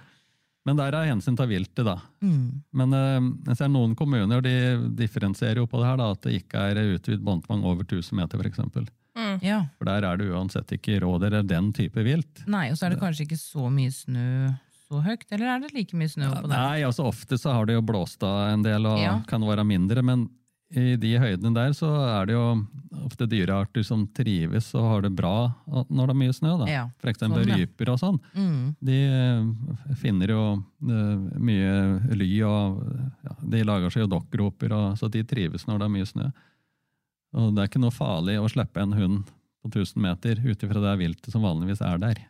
[0.68, 1.96] Men der er hensyn til viltet, da.
[2.20, 2.62] Mm.
[2.76, 4.54] Men eh, jeg ser noen kommuner de
[4.98, 8.42] differensierer jo på det her, da, at det ikke er utvidet båndtvang over 1000 meter,
[8.44, 8.60] f.eks.
[9.18, 9.38] Mm.
[9.42, 9.60] ja.
[9.76, 12.44] for der er det uansett ikke råd eller den type vilt.
[12.50, 14.26] Nei, og så er det kanskje ikke så mye snø
[14.90, 16.56] så høyt, eller er det like mye snø oppå der?
[16.58, 19.16] Nei, altså ofte så har det jo blåst av en del og Ja.
[19.30, 20.28] kan være mindre, men
[20.70, 22.44] i de høydene der så er det jo
[23.02, 26.52] ofte dyrearter som trives og har det bra når det er mye snø.
[26.60, 26.68] Da.
[26.70, 27.58] Ja, eksempel sånn, ja.
[27.58, 28.20] ryper og sånn.
[28.36, 28.62] Mm.
[28.90, 30.44] De eh, finner jo
[30.86, 32.80] eh, mye ly og
[33.26, 36.30] ja, de lager seg jo dokkroper, så de trives når det er mye snø.
[37.40, 39.30] Og det er ikke noe farlig å slippe en hund
[39.62, 42.22] på 1000 meter ut ifra det viltet som vanligvis er der.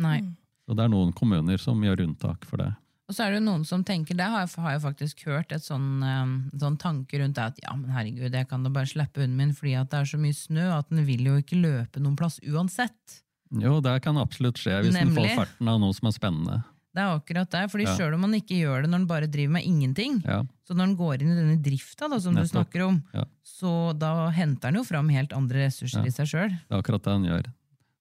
[0.00, 0.20] Nei.
[0.66, 2.72] Så det er noen kommuner som gjør unntak for det.
[3.08, 5.52] Og så er det jo noen som tenker, det har jeg, har jeg faktisk hørt
[5.54, 8.90] et sånn, eh, sånn tanke rundt det, at ja, men herregud, jeg kan da bare
[8.90, 11.60] slippe hunden min fordi at det er så mye snø at den vil jo ikke
[11.62, 13.20] løpe noen plass uansett.
[13.54, 16.56] Jo, det kan absolutt skje hvis den får farten av noe som er spennende.
[16.96, 17.94] Det er akkurat det, fordi Ja.
[17.94, 20.86] selv om man ikke gjør det når den bare driver med ingenting, Ja, så når
[20.86, 23.24] den går inn i denne drifta da, som du snakker om, Ja.
[23.44, 26.06] så da henter den jo fram helt andre ressurser Ja.
[26.06, 26.48] i seg sjøl.
[26.50, 27.52] det er akkurat det han gjør.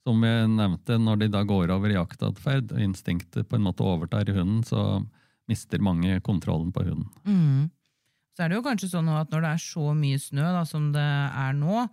[0.05, 3.81] Som jeg nevnte, når de da går over i jaktatferd, og instinktet på en måte
[3.81, 5.01] overtar hunden, så
[5.49, 7.07] mister mange kontrollen på hunden.
[7.25, 7.71] Mm.
[8.37, 10.91] Så er det jo kanskje sånn at når det er så mye snø da, som
[10.93, 11.87] det er nå,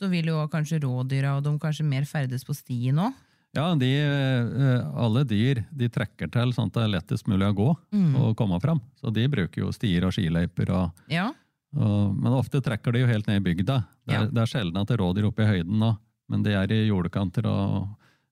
[0.00, 3.12] så vil jo kanskje rådyra og de kanskje mer ferdes på stien òg.
[3.54, 7.54] Ja, de, eh, alle dyr de trekker til sånn at det er lettest mulig å
[7.54, 8.14] gå Mm.
[8.16, 8.80] og komme fram.
[8.98, 10.70] Så de bruker jo stier og skiløyper.
[10.72, 11.28] Og, Ja.
[11.76, 13.84] og, men ofte trekker de jo helt ned i bygda.
[14.08, 14.26] Det er, Ja.
[14.26, 15.98] det er sjelden at det rådyr oppe i høyden nå,
[16.30, 17.46] men det er i jordekanter.
[17.46, 17.88] og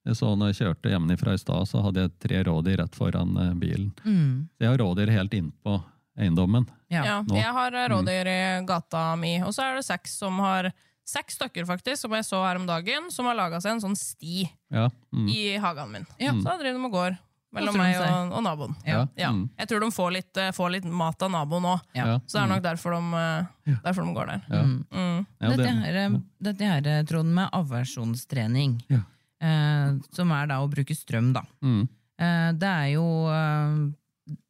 [0.06, 3.34] jeg så når jeg kjørte hjemmefra i stad, så hadde jeg tre rådyr rett foran
[3.36, 3.90] eh, bilen.
[4.04, 4.48] Mm.
[4.56, 5.80] Så jeg har rådyr helt innpå
[6.20, 6.68] eiendommen.
[6.88, 7.04] ja.
[7.04, 10.72] Ja, jeg har eh, rådyr i gata mi, og så er det seks som har
[11.10, 13.96] Seks stykker, faktisk, som jeg så her om dagen, som har laga seg en sånn
[13.98, 15.24] sti Ja, mm.
[15.32, 16.04] i hagen min.
[16.22, 16.30] Ja.
[16.36, 17.16] Så da driver de og går
[17.52, 18.74] mellom meg og, og naboen.
[18.86, 19.06] ja.
[19.18, 19.30] Ja.
[19.32, 19.48] Mm.
[19.58, 21.80] Jeg tror de får litt, eh, får litt mat av naboen òg,
[22.26, 24.42] så det er nok derfor de, eh, derfor de går der.
[24.50, 24.62] Ja.
[24.62, 24.84] Mm.
[24.90, 25.26] Mm.
[25.40, 29.00] Dette, det- her, dette her, Trond, med aversjonstrening, Ja.
[29.40, 31.42] eh, som er da å bruke strøm, da.
[31.62, 31.88] Mm.
[32.18, 33.90] Eh, det er jo eh,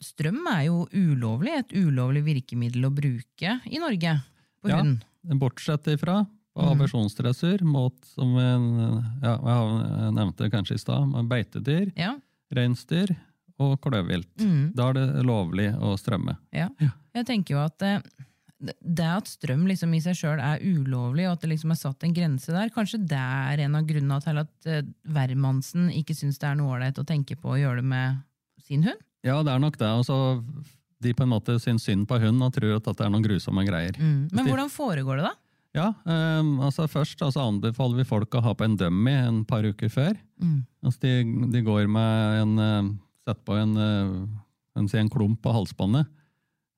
[0.03, 4.23] Strøm er jo ulovlig, et ulovlig virkemiddel å bruke i Norge
[4.63, 4.77] på Ja.
[4.83, 5.01] hund.
[5.41, 6.79] Bortsett ifra på Mm.
[7.63, 8.43] mot, som vi,
[9.23, 12.19] ja, jeg nevnte kanskje i stad, beitedyr, Ja.
[12.55, 13.13] Reinsdyr
[13.61, 14.33] og kløvvilt.
[14.41, 14.73] Mm.
[14.77, 16.39] Da er det lovlig å strømme.
[16.57, 16.71] Ja.
[17.17, 18.01] Jeg tenker jo at eh,
[18.61, 22.05] det at strøm liksom i seg sjøl er ulovlig, og at det liksom er satt
[22.07, 26.41] en grense der, kanskje det er en av grunnene til at uh, hvermannsen ikke syns
[26.41, 28.21] det er noe ålreit å tenke på å gjøre det med
[28.67, 29.01] sin hund?
[29.25, 29.89] Ja, det er nok det.
[29.89, 30.19] altså
[31.01, 33.65] de på en måte syns synd på hunden og tror at det er noen grusomme
[33.65, 33.97] greier.
[33.97, 34.29] Mm.
[34.37, 35.33] Men hvordan foregår det, da?
[35.77, 39.63] Ja, um, altså Først altså anbefaler vi folk å ha på en dummy en par
[39.63, 40.17] uker før.
[40.43, 40.65] Mm.
[40.83, 41.13] Altså de,
[41.53, 42.91] de går med en eh,
[43.29, 44.13] Sett på en, eh,
[44.81, 46.09] en, en klump på halsbåndet.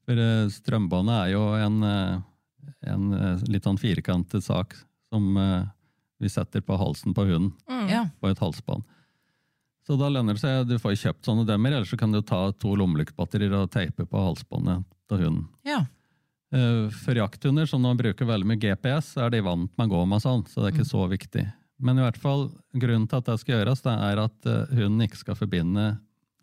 [0.03, 2.17] For eh, strømbåndet er jo en, eh,
[2.93, 3.05] en
[3.47, 4.75] litt sånn firkantet sak
[5.13, 5.37] som
[6.23, 7.53] vi setter på halsen på hunden.
[7.71, 7.87] Mm.
[7.91, 8.03] Ja.
[8.21, 8.85] på et halsbånd.
[9.87, 12.45] Så da lønner det seg, du får kjøpt sånne demmer, eller så kan du ta
[12.63, 15.49] to lommelyktbatterier og teipe på halsbåndet til hunden.
[15.69, 15.85] ja.
[16.53, 20.23] Eh, For jakthunder som bruker veldig mye GPS, er de vant med å gå med
[20.25, 21.47] sånn, så det er ikke så viktig.
[21.83, 25.07] Men i hvert fall, grunnen til at det skal gjøres, det er at eh, hunden
[25.09, 25.95] ikke skal forbinde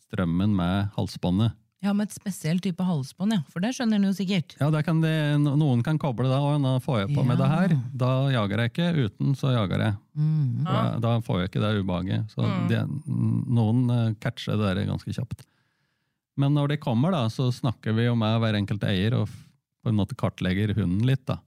[0.10, 1.56] strømmen med halsbåndet.
[1.80, 3.44] Ja, med et spesiell type halsbånd, ja.
[3.48, 4.58] For det skjønner du jo sikkert.
[4.60, 7.76] Ja, kan de, Noen kan koble det, og da får jeg på med det her.
[8.02, 9.96] Da jager jeg ikke, uten så jager jeg.
[10.20, 10.66] Mm.
[10.68, 12.34] Da, da får jeg ikke det ubehaget.
[12.34, 15.46] Så det, noen eh, catcher det der ganske kjapt.
[16.40, 19.32] Men når de kommer, da, så snakker vi jo med hver enkelt eier og
[19.84, 21.26] på en måte kartlegger hunden litt.
[21.30, 21.40] da.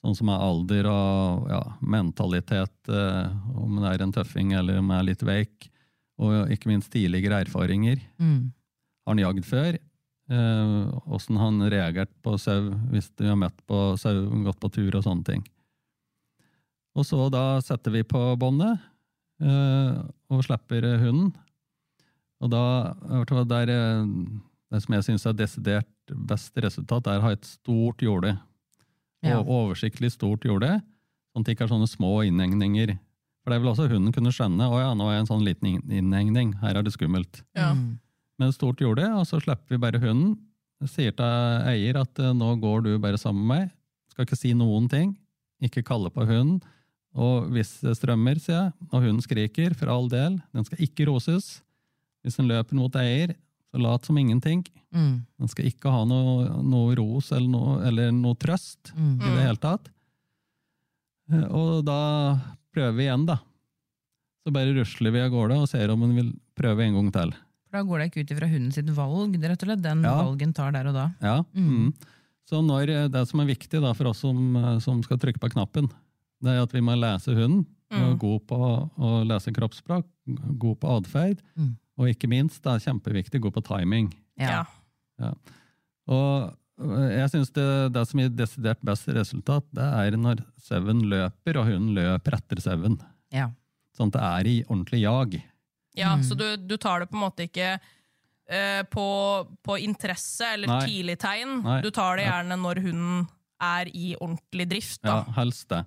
[0.00, 4.88] Sånn som er alder og ja, mentalitet, eh, om det er en tøffing eller om
[4.88, 5.68] det er litt veik.
[6.20, 8.00] Og ikke minst tidligere erfaringer.
[8.20, 8.50] Mm.
[9.04, 9.78] Har han jagd før?
[10.30, 14.96] Eh, Åssen han reagert på sau hvis du har møtt på sau, gått på tur
[14.96, 15.44] og sånne ting.
[16.96, 18.80] Og så da setter vi på båndet
[19.42, 21.32] eh, og slipper eh, hunden.
[22.40, 22.64] Og da
[23.44, 24.06] der, eh,
[24.70, 28.34] Det som jeg syns er desidert best resultat, er å ha et stort jorde.
[29.22, 29.38] Ja.
[29.40, 30.78] Og oversiktlig stort jorde,
[31.32, 32.94] sånn at det ikke er sånne små innhegninger.
[33.44, 35.68] For det vil også hunden kunne skjønne å ja, nå er jeg en sånn liten
[35.74, 37.72] inn- innhegning, her er det skummelt Ja.
[37.74, 40.38] Men et stort jorde, og så slipper vi bare hunden.
[40.88, 43.72] Sier til eier at eh, nå går du bare sammen med meg.
[44.14, 45.10] Skal ikke si noen ting.
[45.60, 46.62] Ikke kalle på hunden.
[47.12, 51.04] Og hvis det strømmer, sier jeg, og hunden skriker, for all del, den skal ikke
[51.10, 51.58] roses.
[52.24, 53.34] Hvis den løper mot eier,
[53.68, 54.64] så lat som ingenting.
[54.94, 55.24] Mm.
[55.38, 59.20] Han skal ikke ha noe, noe ros eller noe, eller noe trøst Mm.
[59.22, 59.88] i det hele tatt.
[61.30, 62.00] Eh, Og da
[62.74, 63.38] prøver vi igjen, da.
[64.44, 67.32] Så bare rusler vi av gårde og ser om hun vil prøve en gang til.
[67.68, 70.02] For da går det ikke ut ifra hunden sitt valg, er rett og slett den
[70.02, 70.14] Ja.
[70.24, 71.10] valgen tar der og da.
[71.22, 71.42] Ja.
[71.54, 71.68] Mm.
[71.70, 71.94] Mm.
[72.48, 75.38] Så når, eh, det som er viktig da, for oss som, eh, som skal trykke
[75.38, 75.88] på knappen,
[76.42, 77.66] det er at vi må lese hunden.
[77.92, 78.02] Mm.
[78.12, 80.04] Og god på å lese kroppsspråk,
[80.58, 81.76] god på atferd, Mm.
[81.98, 84.12] og ikke minst, det er kjempeviktig, gå på timing.
[84.38, 84.64] Ja.
[85.20, 85.30] Ja.
[86.10, 91.02] Og øh, jeg syns det, det som gir desidert best resultat, det er når sauen
[91.12, 92.98] løper, og hunden løper etter sauen.
[93.34, 93.50] ja.
[93.96, 95.32] Sånn at det er i ordentlig jag.
[95.98, 96.22] Ja, Mm.
[96.24, 97.72] Så du, du tar det på en måte ikke
[98.48, 99.04] eh, på,
[99.66, 100.84] på interesse eller Nei.
[100.86, 101.56] tidlig tegn.
[101.64, 101.80] Nei.
[101.82, 102.36] Du tar det Ja.
[102.38, 103.26] gjerne når hunden
[103.60, 105.02] er i ordentlig drift.
[105.04, 105.82] Ja, helst det.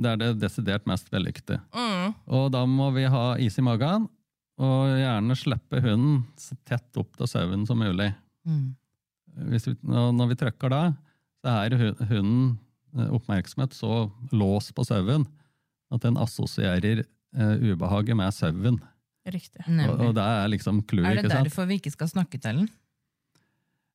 [0.00, 1.58] Det er det desidert mest vellykkede.
[1.74, 2.14] Mm.
[2.32, 4.06] Og da må vi ha is i magen,
[4.56, 8.14] og gjerne slippe hunden så tett opp til sauen som mulig.
[8.50, 9.50] Mm.
[9.52, 10.82] Hvis vi, når vi trykker da,
[11.40, 11.76] så er
[12.10, 12.58] hunden
[12.98, 15.28] eh, oppmerksomhet så låst på sauen
[15.90, 18.80] at den assosierer eh, ubehaget med sauen.
[19.30, 19.62] Riktig.
[19.62, 22.70] Og, og det er liksom clou, Er det derfor vi ikke skal snakke til den?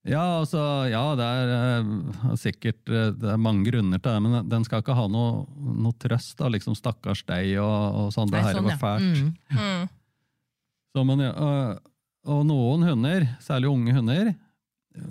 [0.05, 4.65] Ja, altså, ja, det er eh, sikkert det er mange grunner til det, men den
[4.67, 8.29] skal ikke ha noe, noe trøst da, liksom, stakkars deg og, og sånn.
[8.29, 9.15] Det her sånn, var ja.
[9.25, 9.31] Mm.
[9.57, 9.87] Mm.
[10.93, 11.89] Så, men, og,
[12.29, 14.29] og noen hunder, særlig unge hunder,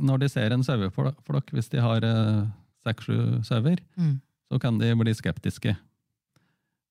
[0.01, 2.45] når de ser en saueflokk, hvis de har eh,
[2.87, 4.21] seks-sju sauer, Mm.
[4.51, 5.77] så kan de bli skeptiske.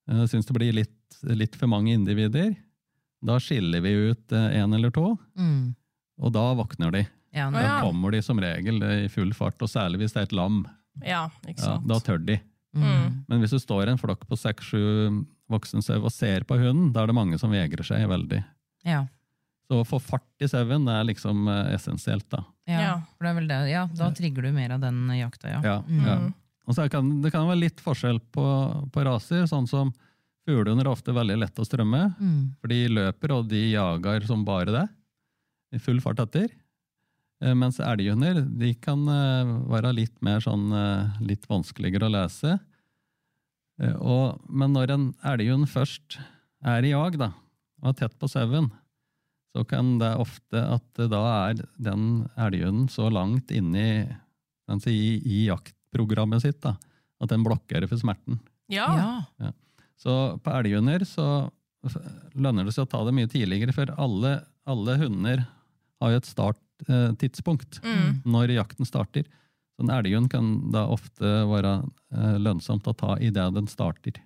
[0.10, 2.56] Jeg syns det blir litt, litt for mange individer.
[3.24, 5.76] Da skiller vi ut én eller to, Mm.
[6.20, 7.08] og da våkner de.
[7.34, 10.34] Ja, Da kommer de som regel i full fart, og særlig hvis det er et
[10.34, 10.68] lam.
[11.02, 12.40] Ja, ikke Ja, da tør de.
[12.76, 13.24] Mm.
[13.28, 17.04] Men hvis du står i en flokk på seks-sju voksensau og ser på hunden, da
[17.04, 18.44] er det mange som vegrer seg veldig.
[18.86, 19.06] ja.
[19.72, 22.44] Så å få fart i sauen er liksom eh, essensielt, da.
[22.68, 22.83] Ja.
[23.24, 23.60] For det er vel det.
[23.72, 25.62] Ja, da trigger du mer av den jakta, ja.
[25.64, 26.06] Ja, Mm.
[26.06, 26.18] ja.
[26.68, 28.44] Og så kan, det kan være litt forskjell på,
[28.92, 29.90] på raser, sånn som
[30.48, 32.56] fuglehunder er ofte veldig lett å strømme, Mm.
[32.60, 34.86] for de løper og de jager som bare det,
[35.74, 36.50] i full fart etter.
[37.42, 42.60] Eh, Mens elghunder, de kan eh, være litt mer sånn, eh, litt vanskeligere å lese.
[44.00, 46.20] Og, men når en elghund først
[46.64, 47.32] er i jag, da,
[47.82, 48.70] og er tett på sauen,
[49.54, 55.12] så kan det ofte at da er den elghunden så langt inne i, si, i,
[55.30, 56.76] i jaktprogrammet sitt da,
[57.22, 58.40] at den blokkerer for smerten.
[58.74, 58.88] Ja.
[59.38, 59.52] Ja.
[60.00, 61.28] Så på elghunder så
[62.34, 65.46] lønner det seg å ta det mye tidligere, for alle, alle hunder
[66.02, 68.22] har jo et starttidspunkt Mm.
[68.26, 69.24] når jakten starter.
[69.78, 71.76] Så en elghund kan da ofte være
[72.14, 74.18] eh, lønnsomt å ta idet den starter.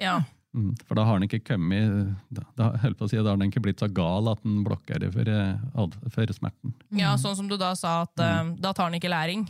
[0.00, 0.20] ja.
[0.56, 3.52] Mm, For da har den ikke kommet da, da, på å si, da har den
[3.52, 6.72] ikke blitt så gal at den blokkerer for, eh, for smerten.
[6.90, 8.56] ja, sånn som du da sa, at mm.
[8.60, 9.46] da tar den ikke læring.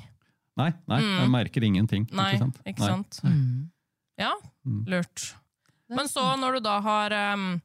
[0.60, 1.20] Nei, nei, Mm.
[1.22, 2.04] den merker ingenting.
[2.12, 2.58] Nei, ikke sant?
[2.66, 3.20] ikke sant?
[3.24, 3.70] Mm.
[4.18, 4.34] Ja,
[4.66, 4.84] Mm.
[4.86, 5.34] lurt.
[5.88, 7.62] Men så, når du da har um,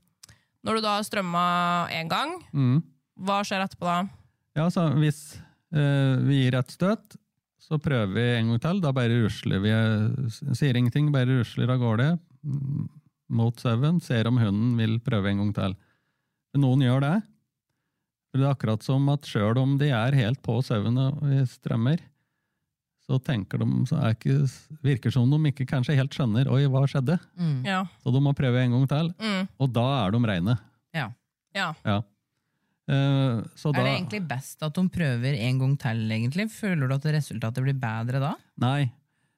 [0.65, 2.81] Når du da har strømma én gang, Mm.
[3.19, 4.09] hva skjer etterpå da?
[4.55, 5.37] Ja, så hvis
[5.75, 7.17] uh, vi gir et støt,
[7.61, 8.79] så prøver vi en gang til.
[8.81, 12.89] Da bare rusler vi, eh, sier ingenting, bare rusler av gårde mm,
[13.29, 15.75] mot sauen, ser om hunden vil prøve en gang til.
[16.53, 17.15] Men Noen gjør det.
[18.31, 21.39] For det er akkurat som at sjøl om de er helt på sauen og vi
[21.47, 22.01] strømmer,
[23.05, 24.35] så tenker de, så er ikke,
[24.83, 27.19] virker som de ikke kanskje helt skjønner oi, hva skjedde.
[27.37, 27.59] Mm.
[27.67, 27.83] Ja.
[28.01, 29.47] Så de må prøve en gang til, Mm.
[29.61, 30.55] og da er de reine.
[30.95, 31.11] Ja.
[31.53, 31.69] ja.
[31.85, 31.99] Ja.
[32.85, 36.49] Uh, så da, Er det egentlig best at de prøver en gang til, egentlig?
[36.53, 38.33] Føler du at resultatet blir bedre da?
[38.61, 38.91] Nei,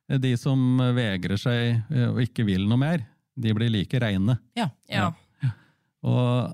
[0.08, 3.04] de som vegrer seg eh, og ikke vil noe mer,
[3.38, 4.38] de blir like reine.
[4.58, 4.69] Ja.
[4.89, 5.12] ja.
[6.08, 6.54] Og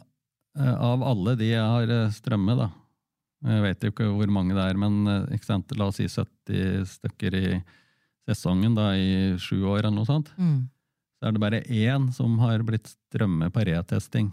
[0.60, 2.70] eh, av alle de jeg har strømme, strømmet, da,
[3.54, 7.40] jeg vet jo ikke hvor mange det er, men eh, la oss si 70 stykker
[7.40, 7.48] i
[8.28, 10.70] sesongen da, i sju år eller noe sånt, Mm.
[11.20, 14.32] så er det bare én som har blitt strømmet på retesting.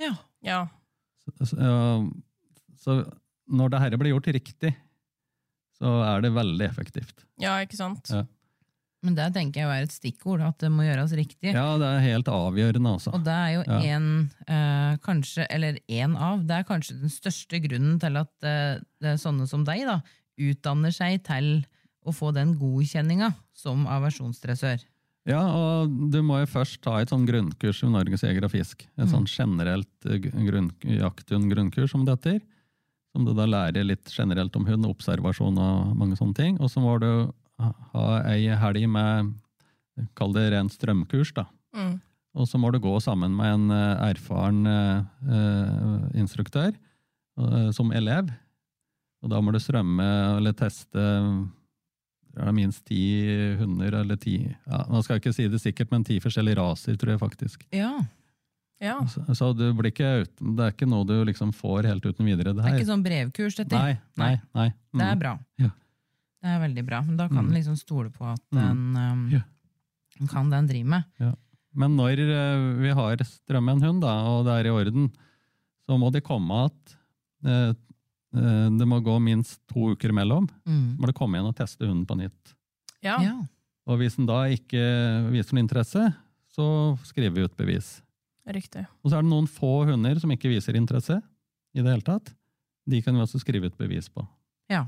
[0.00, 0.14] Ja.
[0.44, 0.60] ja.
[1.24, 1.72] Så, så,
[2.80, 2.98] så
[3.50, 4.74] når det her blir gjort riktig,
[5.80, 7.24] så er det veldig effektivt.
[7.40, 8.10] Ja, ikke sant?
[8.12, 8.24] Ja.
[9.02, 11.54] Men det tenker jeg jo er et stikkord, at det må gjøres riktig.
[11.54, 13.14] Ja, det er helt avgjørende, altså.
[13.16, 13.78] Og det er jo Ja.
[13.96, 18.78] en, eh, kanskje, eller en av, det er kanskje den største grunnen til at eh,
[19.00, 20.02] det er sånne som deg da,
[20.38, 21.64] utdanner seg til
[22.06, 24.84] å få den godkjenninga som aversjonsdressør.
[25.28, 28.86] Ja, og du må jo først ta et sånn grunnkurs i Norges Jeger og Fisk.
[28.98, 29.12] Et Mm.
[29.12, 32.40] sånn generelt eh, grunn, jakthund-grunnkurs, som det heter.
[33.14, 36.60] Som du da lærer litt generelt om hund, observasjon og mange sånne ting.
[36.60, 39.34] Og så må du ha- ei helg med,
[40.16, 41.46] kall det rent strømkurs, da.
[41.76, 42.00] Mm.
[42.40, 47.90] Og så må du gå sammen med en eh, erfaren eh, eh, instruktør eh, som
[47.92, 48.30] elev.
[49.22, 50.06] Og da må du strømme
[50.38, 51.02] eller teste
[52.38, 53.00] er det minst ti
[53.58, 56.96] hunder, eller ti ja, Nå skal jeg ikke si det sikkert, men ti forskjellige raser,
[56.96, 57.66] tror jeg faktisk.
[57.74, 57.98] Ja,
[58.80, 58.94] Ja.
[59.12, 62.24] Så, så du blir ikke uten, det er ikke noe du liksom får helt uten
[62.24, 62.54] videre.
[62.54, 63.76] Det Det er ikke sånn brevkurs, dette.
[63.76, 64.68] Nei, nei, nei.
[64.94, 65.20] Det er Mm.
[65.20, 65.32] bra.
[65.60, 65.68] Ja.
[66.40, 67.00] Det er veldig bra.
[67.04, 67.48] Men da kan Mm.
[67.50, 68.60] en liksom stole på at Mm.
[68.60, 69.40] den um, Ja.
[70.28, 71.04] kan den drive med.
[71.74, 75.10] Men når eh, vi har strømme en hund, da, og det er i orden,
[75.86, 76.96] så må de komme at
[77.44, 77.70] eh,
[78.34, 80.48] eh, det må gå minst to uker imellom.
[80.66, 80.96] Mm.
[80.98, 82.54] må det komme igjen og teste hunden på nytt.
[83.02, 83.20] Ja.
[83.22, 83.42] Ja.
[83.86, 86.14] Og hvis den da ikke viser noen interesse,
[86.54, 88.02] så skriver vi ut bevis.
[88.46, 88.86] Riktig.
[89.04, 91.22] Og så er det noen få hunder som ikke viser interesse
[91.74, 92.34] i det hele tatt.
[92.88, 94.26] De kan vi også skrive ut bevis på.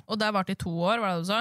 [0.07, 1.41] Og det varte i to år, var det du sa?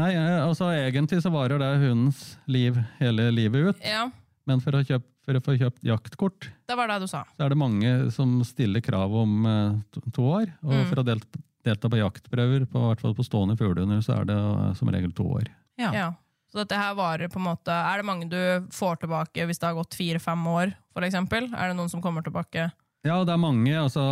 [0.00, 4.08] Nei, altså Egentlig så varer det hundens liv hele livet ut, Ja,
[4.48, 7.20] men for å, kjøpe, for å få kjøpt jaktkort, det var det du sa.
[7.36, 10.48] så er det mange som stiller krav om eh, to, to år.
[10.64, 10.86] Og Mm.
[10.90, 14.24] for å delta, delta på jaktprøver, på, i hvert fall på stående fuglehunder, så er
[14.32, 15.46] det eh, som regel to år.
[15.78, 15.92] Ja.
[15.94, 16.08] Ja.
[16.50, 19.68] Så dette her varer på en måte Er det mange du får tilbake hvis det
[19.68, 21.46] har gått fire-fem år, for eksempel?
[21.54, 22.72] Er det noen som kommer tilbake?
[23.06, 23.72] Ja, det er mange.
[23.80, 24.02] altså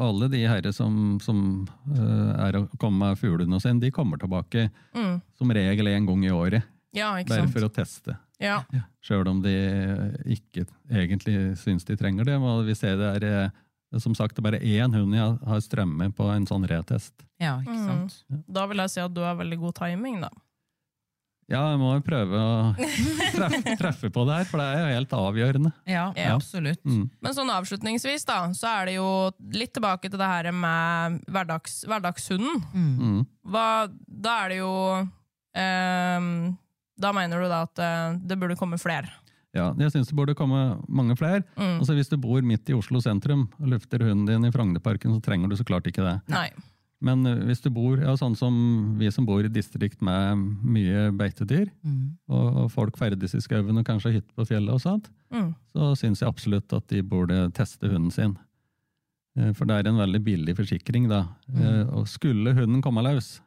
[0.00, 4.68] Alle de herre som, som uh, er å komme med fuglehundene sine, de kommer tilbake
[4.94, 5.20] Mm.
[5.36, 6.62] som regel en gang i året.
[6.94, 7.52] Ja, ikke Bare sant?
[7.52, 8.16] for å teste.
[8.40, 8.62] Ja.
[9.02, 9.52] Sjøl om de
[10.36, 12.36] ikke egentlig syns de trenger det.
[12.66, 16.10] Vi ser det er eh, som sagt det er bare én hund jeg har strømme
[16.14, 17.12] på en sånn retest.
[17.40, 17.86] ja, ikke Mm.
[18.08, 18.24] sant.
[18.48, 20.28] Da vil jeg si at du har veldig god timing, da.
[21.46, 22.54] Ja, jeg må jo prøve å
[23.36, 25.70] treffe, treffe på det her, for det er jo helt avgjørende.
[25.86, 26.32] Ja, Ja.
[26.34, 26.80] absolutt.
[26.82, 27.04] Mm.
[27.22, 29.06] Men sånn avslutningsvis, da, så er det jo
[29.54, 32.64] litt tilbake til det her med hverdags, hverdagshunden.
[32.74, 33.20] Mm.
[33.46, 33.66] Hva,
[34.08, 34.72] da er det jo
[35.54, 36.56] ehm,
[36.98, 39.10] Da mener du da at eh, det burde komme flere.
[39.56, 41.42] Ja, jeg syns det burde komme mange flere.
[41.56, 41.78] Mm.
[41.80, 45.22] Altså Hvis du bor midt i Oslo sentrum og lufter hunden din i Frognerparken, så
[45.24, 46.16] trenger du så klart ikke det.
[46.32, 46.48] Nei.
[47.04, 48.54] Men eh, hvis du bor, ja, sånn som
[48.98, 52.16] vi som bor i distrikt med mye beitedyr, Mm.
[52.28, 55.54] og, og folk ferdes i skauen og kanskje har hytte på fjellet og sånt, Mm.
[55.74, 58.36] så syns jeg absolutt at de burde teste hunden sin.
[59.36, 61.26] Eh, For det er en veldig billig forsikring, da.
[61.52, 61.90] Mm.
[61.92, 63.40] Og skulle hunden komme løs,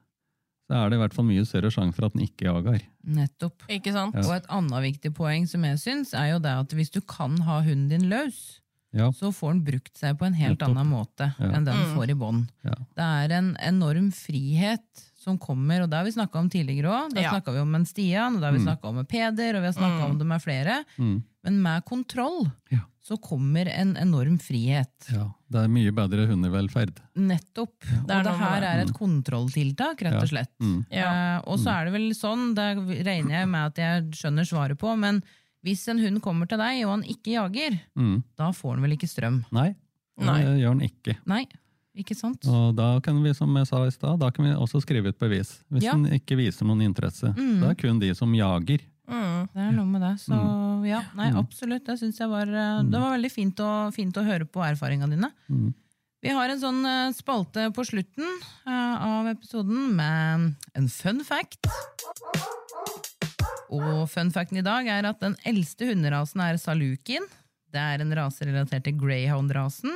[0.69, 2.83] så er det i hvert fall mye større sjanse for at den ikke jager.
[3.03, 3.63] Nettopp.
[3.67, 4.13] Ikke sant?
[4.13, 4.21] Ja.
[4.27, 7.39] Og et annet viktig poeng som jeg syns, er jo det at hvis du kan
[7.47, 8.59] ha hunden din løs,
[8.91, 10.69] Ja, så får den brukt seg på en helt Nettopp.
[10.75, 11.45] annen måte Ja.
[11.53, 11.95] enn den du Mm.
[11.95, 12.47] får i bånd.
[12.63, 12.73] ja.
[12.95, 14.81] Det er en enorm frihet
[15.19, 17.13] som kommer, og det har vi snakka om tidligere òg.
[17.13, 17.29] Da Ja.
[17.31, 18.67] snakka vi om en Stian, og da har vi Mm.
[18.67, 20.09] snakka om en Peder, og vi har snakka Mm.
[20.11, 20.85] om det med flere.
[20.97, 21.23] Mm.
[21.43, 22.79] Men med kontroll Ja.
[23.03, 24.87] så kommer en enorm frihet.
[25.11, 25.29] ja.
[25.51, 26.97] Det er mye bedre hundevelferd.
[27.15, 27.79] Nettopp.
[27.81, 30.49] Det er og det her er et kontrolltiltak, rett og slett.
[30.61, 30.85] Mm.
[30.91, 31.37] Ja.
[31.37, 34.77] Eh, og så er det vel sånn, det regner jeg med at jeg skjønner svaret
[34.77, 35.23] på, men
[35.65, 38.23] hvis en hund kommer til deg og han ikke jager, Mm.
[38.37, 39.41] da får han vel ikke strøm?
[39.51, 39.75] Nei,
[40.17, 41.17] det gjør han ikke.
[41.25, 41.45] Nei,
[41.97, 42.45] ikke sant?
[42.47, 45.19] Og da kan vi, som jeg sa i sted, da kan vi også skrive ut
[45.19, 45.59] bevis.
[45.71, 45.93] Hvis Ja.
[45.93, 47.33] den ikke viser noen interesse.
[47.35, 47.59] Mm.
[47.61, 48.79] Det er kun de som jager.
[49.09, 49.49] Mm.
[49.53, 50.19] Det er noe med det.
[50.21, 50.35] Så
[50.85, 51.37] ja, nei, Mm.
[51.39, 51.83] absolutt.
[51.85, 55.09] Det syns jeg var, eh, det var veldig fint å, fint å høre på erfaringene
[55.09, 55.31] dine.
[55.49, 55.73] Mm.
[56.21, 58.27] Vi har en sånn eh, spalte på slutten
[58.67, 61.65] eh, av episoden med en fun fact.
[63.75, 67.27] Og fun facten i dag er at den eldste hunderasen er salukin.
[67.69, 69.93] Det er en rase relatert til greyhound-rasen.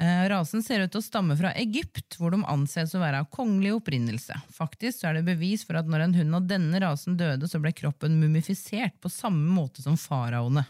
[0.00, 3.28] Eh, Rasen ser ut til å stamme fra Egypt, hvor de anses å være av
[3.32, 4.36] kongelig opprinnelse.
[4.52, 7.60] Faktisk så er det bevis for at når en hund av denne rasen døde, så
[7.62, 10.64] ble kroppen mumifisert på samme måte som faraoene.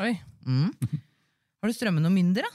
[0.00, 0.14] Oi.
[0.48, 0.72] Mm.
[1.60, 2.48] Har du strømmet noe mindre?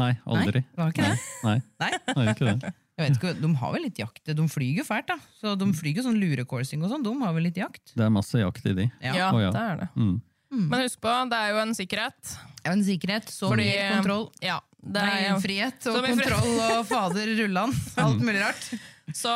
[0.00, 0.60] Nei, aldri.
[0.64, 1.20] Nei, var ikke det.
[1.44, 1.92] Nei, Nei.
[2.16, 2.24] Nei.
[2.26, 2.74] er ikke det.
[2.96, 4.22] Jeg vet ikke, De har vel litt jakt?
[4.24, 5.18] De flyger jo fælt, da.
[5.36, 7.04] Så De flyger sånn lurecoursing og sånn.
[7.04, 7.82] De har vel litt jakt?
[7.92, 8.86] Det er masse jakt i de.
[9.04, 9.50] Ja, oh, ja.
[9.52, 9.88] det er det.
[10.00, 10.14] Mm.
[10.56, 12.36] Men husk på, det er jo en sikkerhet.
[12.64, 14.26] Ja, en sikkerhet, så Fordi- mye kontroll.
[14.40, 17.74] Ja, det er jo frihet og kontroll og fader rullan.
[18.06, 18.68] Alt mulig rart.
[19.14, 19.32] Så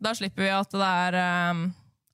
[0.00, 1.66] da slipper vi at det er um,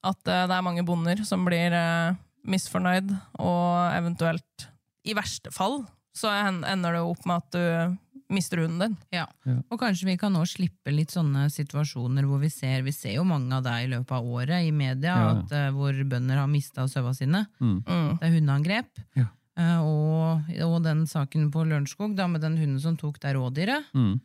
[0.03, 2.17] At uh, det er mange bonder som blir uh,
[2.49, 4.69] misfornøyd, og eventuelt,
[5.05, 5.83] i verste fall,
[6.17, 7.99] så ender det opp med at du
[8.31, 8.97] mister hunden din.
[9.13, 9.27] Ja.
[9.45, 9.57] Ja.
[9.71, 13.25] Og kanskje vi kan nå slippe litt sånne situasjoner hvor vi ser Vi ser jo
[13.29, 15.31] mange av det i løpet av året i media, Ja.
[15.37, 17.45] at, uh, hvor bønder har mista sauene sine.
[17.61, 17.83] Mm.
[17.85, 18.19] Mm.
[18.21, 19.05] Det er hundeangrep.
[19.19, 19.27] Ja.
[19.61, 23.85] Uh, og, og den saken på Lørenskog med den hunden som tok det rådyret.
[23.95, 24.21] Mm.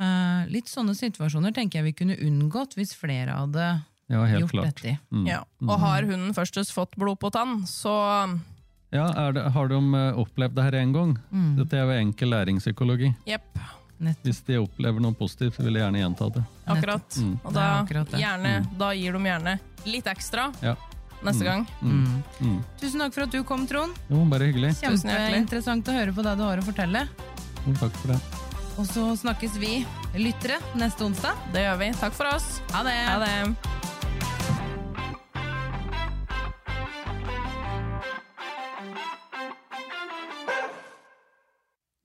[0.00, 4.54] Uh, litt sånne situasjoner tenker jeg vi kunne unngått hvis flere hadde Ja, helt gjort
[4.54, 4.76] klart.
[4.78, 4.98] dette.
[5.12, 5.26] Mm.
[5.26, 5.42] Ja.
[5.66, 7.92] Og har hunden først fått blod på tann, så
[8.90, 11.16] Ja, er det, Har de eh, opplevd det her en gang?
[11.30, 11.50] Mm.
[11.58, 13.10] Dette er jo enkel læringspsykologi.
[13.28, 13.58] Yep.
[14.22, 16.44] Hvis de opplever noe positivt, så vil de gjerne gjenta det.
[16.70, 17.16] akkurat.
[17.18, 17.32] Mm.
[17.42, 19.56] Og da, akkurat gjerne, da gir de gjerne
[19.90, 20.76] litt ekstra Ja.
[21.26, 21.66] neste gang.
[21.82, 22.22] Mm.
[22.40, 22.60] Mm.
[22.80, 23.92] Tusen takk for at du kom, Trond.
[24.08, 24.76] Jo, bare hyggelig.
[24.78, 27.08] Kjempeinteressant å høre på det du har å fortelle.
[27.66, 28.20] Jo, takk for det.
[28.78, 29.84] Og så snakkes vi
[30.14, 31.34] lyttere neste onsdag.
[31.52, 31.90] Det gjør vi.
[31.98, 32.60] Takk for oss.
[32.70, 32.94] Ha det!
[33.10, 33.87] Ha det.